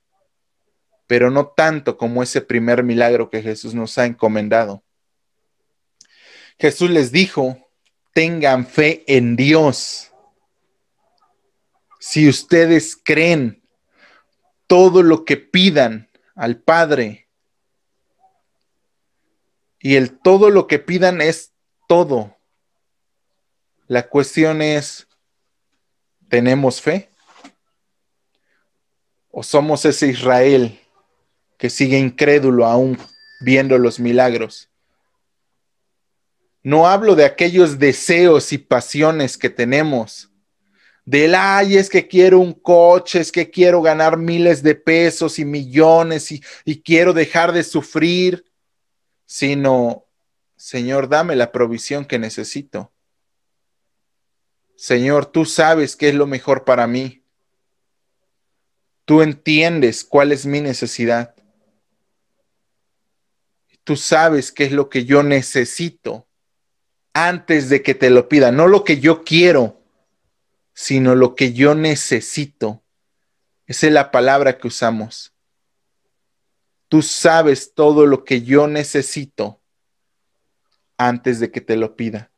pero 1.07 1.29
no 1.29 1.47
tanto 1.47 1.97
como 1.97 2.23
ese 2.23 2.41
primer 2.41 2.83
milagro 2.83 3.29
que 3.29 3.41
Jesús 3.41 3.73
nos 3.73 3.97
ha 3.97 4.05
encomendado. 4.05 4.83
Jesús 6.59 6.89
les 6.89 7.11
dijo, 7.11 7.57
tengan 8.13 8.65
fe 8.65 9.03
en 9.07 9.35
Dios. 9.35 10.11
Si 11.99 12.27
ustedes 12.27 12.95
creen 12.95 13.63
todo 14.67 15.03
lo 15.03 15.25
que 15.25 15.37
pidan 15.37 16.09
al 16.35 16.57
Padre, 16.57 17.23
y 19.83 19.97
el 19.97 20.17
todo 20.17 20.49
lo 20.49 20.65
que 20.65 20.79
pidan 20.79 21.21
es 21.21 21.53
todo. 21.89 22.32
La 23.93 24.09
cuestión 24.09 24.63
es, 24.63 25.07
¿tenemos 26.27 26.81
fe? 26.81 27.11
¿O 29.29 29.43
somos 29.43 29.85
ese 29.85 30.07
Israel 30.07 30.79
que 31.59 31.69
sigue 31.69 31.99
incrédulo 31.99 32.65
aún 32.65 32.97
viendo 33.41 33.77
los 33.77 33.99
milagros? 33.99 34.67
No 36.63 36.87
hablo 36.87 37.13
de 37.13 37.23
aquellos 37.23 37.77
deseos 37.77 38.51
y 38.51 38.57
pasiones 38.57 39.37
que 39.37 39.51
tenemos. 39.51 40.31
Del, 41.05 41.35
ay, 41.35 41.77
es 41.77 41.87
que 41.87 42.07
quiero 42.07 42.39
un 42.39 42.53
coche, 42.53 43.19
es 43.19 43.31
que 43.31 43.51
quiero 43.51 43.79
ganar 43.83 44.17
miles 44.17 44.63
de 44.63 44.73
pesos 44.73 45.37
y 45.37 45.45
millones 45.45 46.31
y, 46.31 46.41
y 46.65 46.81
quiero 46.81 47.13
dejar 47.13 47.51
de 47.51 47.63
sufrir, 47.63 48.43
sino, 49.27 50.07
Señor, 50.55 51.07
dame 51.09 51.35
la 51.35 51.51
provisión 51.51 52.05
que 52.05 52.17
necesito. 52.17 52.92
Señor, 54.83 55.27
tú 55.27 55.45
sabes 55.45 55.95
qué 55.95 56.09
es 56.09 56.15
lo 56.15 56.27
mejor 56.27 56.65
para 56.65 56.87
mí. 56.87 57.23
Tú 59.05 59.21
entiendes 59.21 60.03
cuál 60.03 60.33
es 60.33 60.45
mi 60.45 60.59
necesidad. 60.59 61.33
Tú 63.85 63.95
sabes 63.95 64.51
qué 64.51 64.65
es 64.65 64.73
lo 64.73 64.89
que 64.89 65.05
yo 65.05 65.23
necesito 65.23 66.27
antes 67.13 67.69
de 67.69 67.81
que 67.81 67.95
te 67.95 68.09
lo 68.09 68.27
pida, 68.27 68.51
no 68.51 68.67
lo 68.67 68.83
que 68.83 68.99
yo 68.99 69.23
quiero, 69.23 69.81
sino 70.73 71.15
lo 71.15 71.33
que 71.33 71.53
yo 71.53 71.75
necesito. 71.75 72.83
Esa 73.65 73.87
es 73.87 73.93
la 73.93 74.11
palabra 74.11 74.57
que 74.57 74.67
usamos. 74.67 75.33
Tú 76.89 77.01
sabes 77.01 77.73
todo 77.73 78.05
lo 78.05 78.25
que 78.25 78.41
yo 78.41 78.67
necesito 78.67 79.61
antes 80.97 81.39
de 81.39 81.51
que 81.51 81.61
te 81.61 81.77
lo 81.77 81.95
pida. 81.95 82.32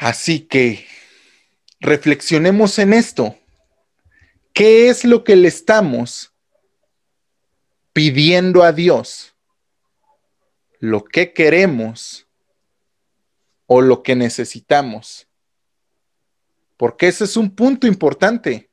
Así 0.00 0.40
que 0.40 0.84
reflexionemos 1.78 2.78
en 2.78 2.92
esto. 2.92 3.36
¿Qué 4.52 4.88
es 4.88 5.04
lo 5.04 5.22
que 5.22 5.36
le 5.36 5.48
estamos 5.48 6.32
pidiendo 7.92 8.64
a 8.64 8.72
Dios? 8.72 9.30
lo 10.80 11.04
que 11.04 11.32
queremos 11.32 12.26
o 13.66 13.82
lo 13.82 14.02
que 14.02 14.16
necesitamos. 14.16 15.28
Porque 16.76 17.08
ese 17.08 17.24
es 17.24 17.36
un 17.36 17.54
punto 17.54 17.86
importante. 17.86 18.70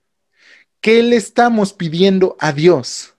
¿Qué 0.80 1.04
le 1.04 1.18
estamos 1.18 1.74
pidiendo 1.74 2.38
a 2.40 2.54
Dios? 2.54 3.14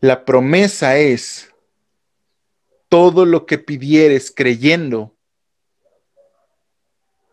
La 0.00 0.24
promesa 0.24 0.96
es 0.96 1.52
todo 2.88 3.26
lo 3.26 3.44
que 3.44 3.58
pidieres 3.58 4.32
creyendo 4.34 5.14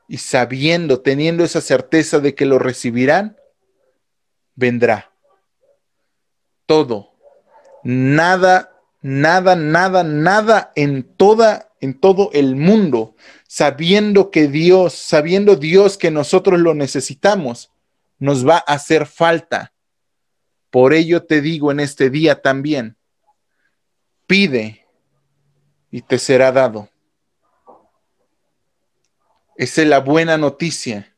y 0.07 0.17
sabiendo, 0.17 1.01
teniendo 1.01 1.43
esa 1.43 1.61
certeza 1.61 2.19
de 2.19 2.35
que 2.35 2.45
lo 2.45 2.59
recibirán, 2.59 3.37
vendrá. 4.55 5.11
Todo. 6.65 7.13
Nada 7.83 8.77
nada, 9.01 9.55
nada, 9.55 10.03
nada 10.03 10.71
en 10.75 11.03
toda 11.03 11.63
en 11.79 11.99
todo 11.99 12.31
el 12.33 12.55
mundo, 12.55 13.15
sabiendo 13.47 14.31
que 14.31 14.47
Dios, 14.47 14.93
sabiendo 14.93 15.55
Dios 15.55 15.95
que 15.95 16.09
nosotros 16.09 16.59
lo 16.59 16.73
necesitamos, 16.73 17.71
nos 18.17 18.47
va 18.47 18.57
a 18.57 18.73
hacer 18.73 19.05
falta. 19.05 19.73
Por 20.71 20.93
ello 20.93 21.23
te 21.23 21.39
digo 21.39 21.71
en 21.71 21.79
este 21.79 22.09
día 22.09 22.41
también, 22.41 22.97
pide 24.25 24.87
y 25.91 26.01
te 26.01 26.17
será 26.17 26.51
dado. 26.51 26.89
Esa 29.57 29.81
es 29.81 29.87
la 29.87 29.99
buena 29.99 30.37
noticia. 30.37 31.15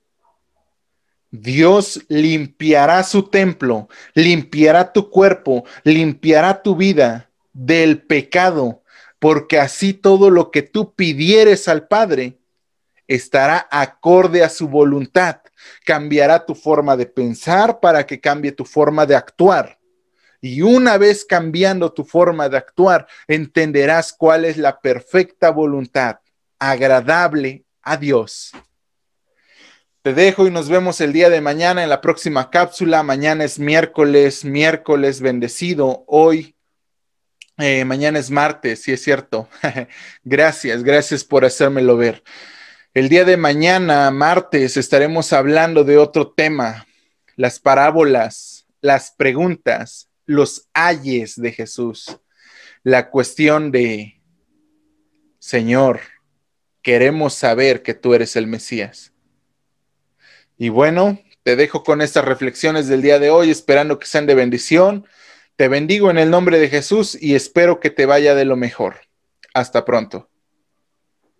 Dios 1.30 2.06
limpiará 2.08 3.04
su 3.04 3.24
templo, 3.24 3.90
limpiará 4.14 4.94
tu 4.94 5.10
cuerpo, 5.10 5.66
limpiará 5.84 6.64
tu 6.64 6.76
vida 6.78 7.30
del 7.52 8.02
pecado, 8.02 8.82
porque 9.20 9.60
así 9.60 9.94
todo 9.94 10.30
lo 10.30 10.52
que 10.52 10.62
tú 10.62 10.96
pidieres 10.96 11.68
al 11.68 11.88
Padre 11.88 12.40
estará 13.08 13.68
acorde 13.70 14.42
a 14.42 14.50
su 14.50 14.70
voluntad. 14.70 15.42
Cambiará 15.86 16.46
tu 16.46 16.56
forma 16.56 16.96
de 16.96 17.08
pensar 17.08 17.82
para 17.82 18.06
que 18.06 18.22
cambie 18.22 18.54
tu 18.54 18.64
forma 18.64 19.06
de 19.06 19.18
actuar. 19.18 19.80
Y 20.40 20.62
una 20.62 20.98
vez 20.98 21.26
cambiando 21.26 21.92
tu 21.92 22.06
forma 22.06 22.48
de 22.48 22.56
actuar, 22.56 23.06
entenderás 23.28 24.14
cuál 24.14 24.46
es 24.46 24.56
la 24.56 24.80
perfecta 24.80 25.50
voluntad, 25.50 26.20
agradable 26.58 27.66
a 27.82 27.98
Dios. 27.98 28.52
Te 30.02 30.14
dejo 30.14 30.48
y 30.48 30.52
nos 30.52 30.70
vemos 30.70 31.02
el 31.02 31.14
día 31.14 31.30
de 31.30 31.42
mañana 31.42 31.84
en 31.84 31.90
la 31.90 32.02
próxima 32.02 32.50
cápsula. 32.50 33.04
Mañana 33.04 33.44
es 33.44 33.60
miércoles, 33.60 34.46
miércoles 34.46 35.22
bendecido. 35.22 36.04
Hoy 36.08 36.56
eh, 37.62 37.84
mañana 37.84 38.20
es 38.20 38.32
martes, 38.32 38.84
sí 38.84 38.94
es 38.94 39.04
cierto. 39.04 39.50
gracias, 40.24 40.82
gracias 40.82 41.26
por 41.26 41.44
hacérmelo 41.44 41.98
ver. 41.98 42.24
El 42.94 43.10
día 43.10 43.26
de 43.26 43.36
mañana, 43.36 44.10
martes, 44.12 44.78
estaremos 44.78 45.34
hablando 45.34 45.84
de 45.84 45.98
otro 45.98 46.32
tema, 46.32 46.88
las 47.36 47.60
parábolas, 47.60 48.66
las 48.80 49.12
preguntas, 49.12 50.10
los 50.26 50.70
ayes 50.74 51.36
de 51.36 51.52
Jesús, 51.52 52.18
la 52.82 53.10
cuestión 53.10 53.72
de, 53.72 54.22
Señor, 55.40 56.00
queremos 56.82 57.34
saber 57.34 57.84
que 57.84 57.94
tú 57.94 58.14
eres 58.14 58.36
el 58.36 58.48
Mesías. 58.48 59.14
Y 60.58 60.70
bueno, 60.70 61.20
te 61.44 61.56
dejo 61.56 61.84
con 61.84 62.02
estas 62.02 62.26
reflexiones 62.26 62.88
del 62.88 63.02
día 63.02 63.20
de 63.20 63.30
hoy, 63.30 63.50
esperando 63.50 63.98
que 64.00 64.08
sean 64.08 64.26
de 64.26 64.36
bendición. 64.36 65.08
Te 65.56 65.68
bendigo 65.68 66.12
en 66.12 66.18
el 66.18 66.30
nombre 66.30 66.60
de 66.60 66.70
Jesús 66.70 67.18
y 67.20 67.36
espero 67.36 67.80
que 67.80 67.90
te 67.90 68.06
vaya 68.06 68.36
de 68.36 68.46
lo 68.46 68.56
mejor. 68.56 68.98
Hasta 69.54 69.86
pronto. 69.86 70.29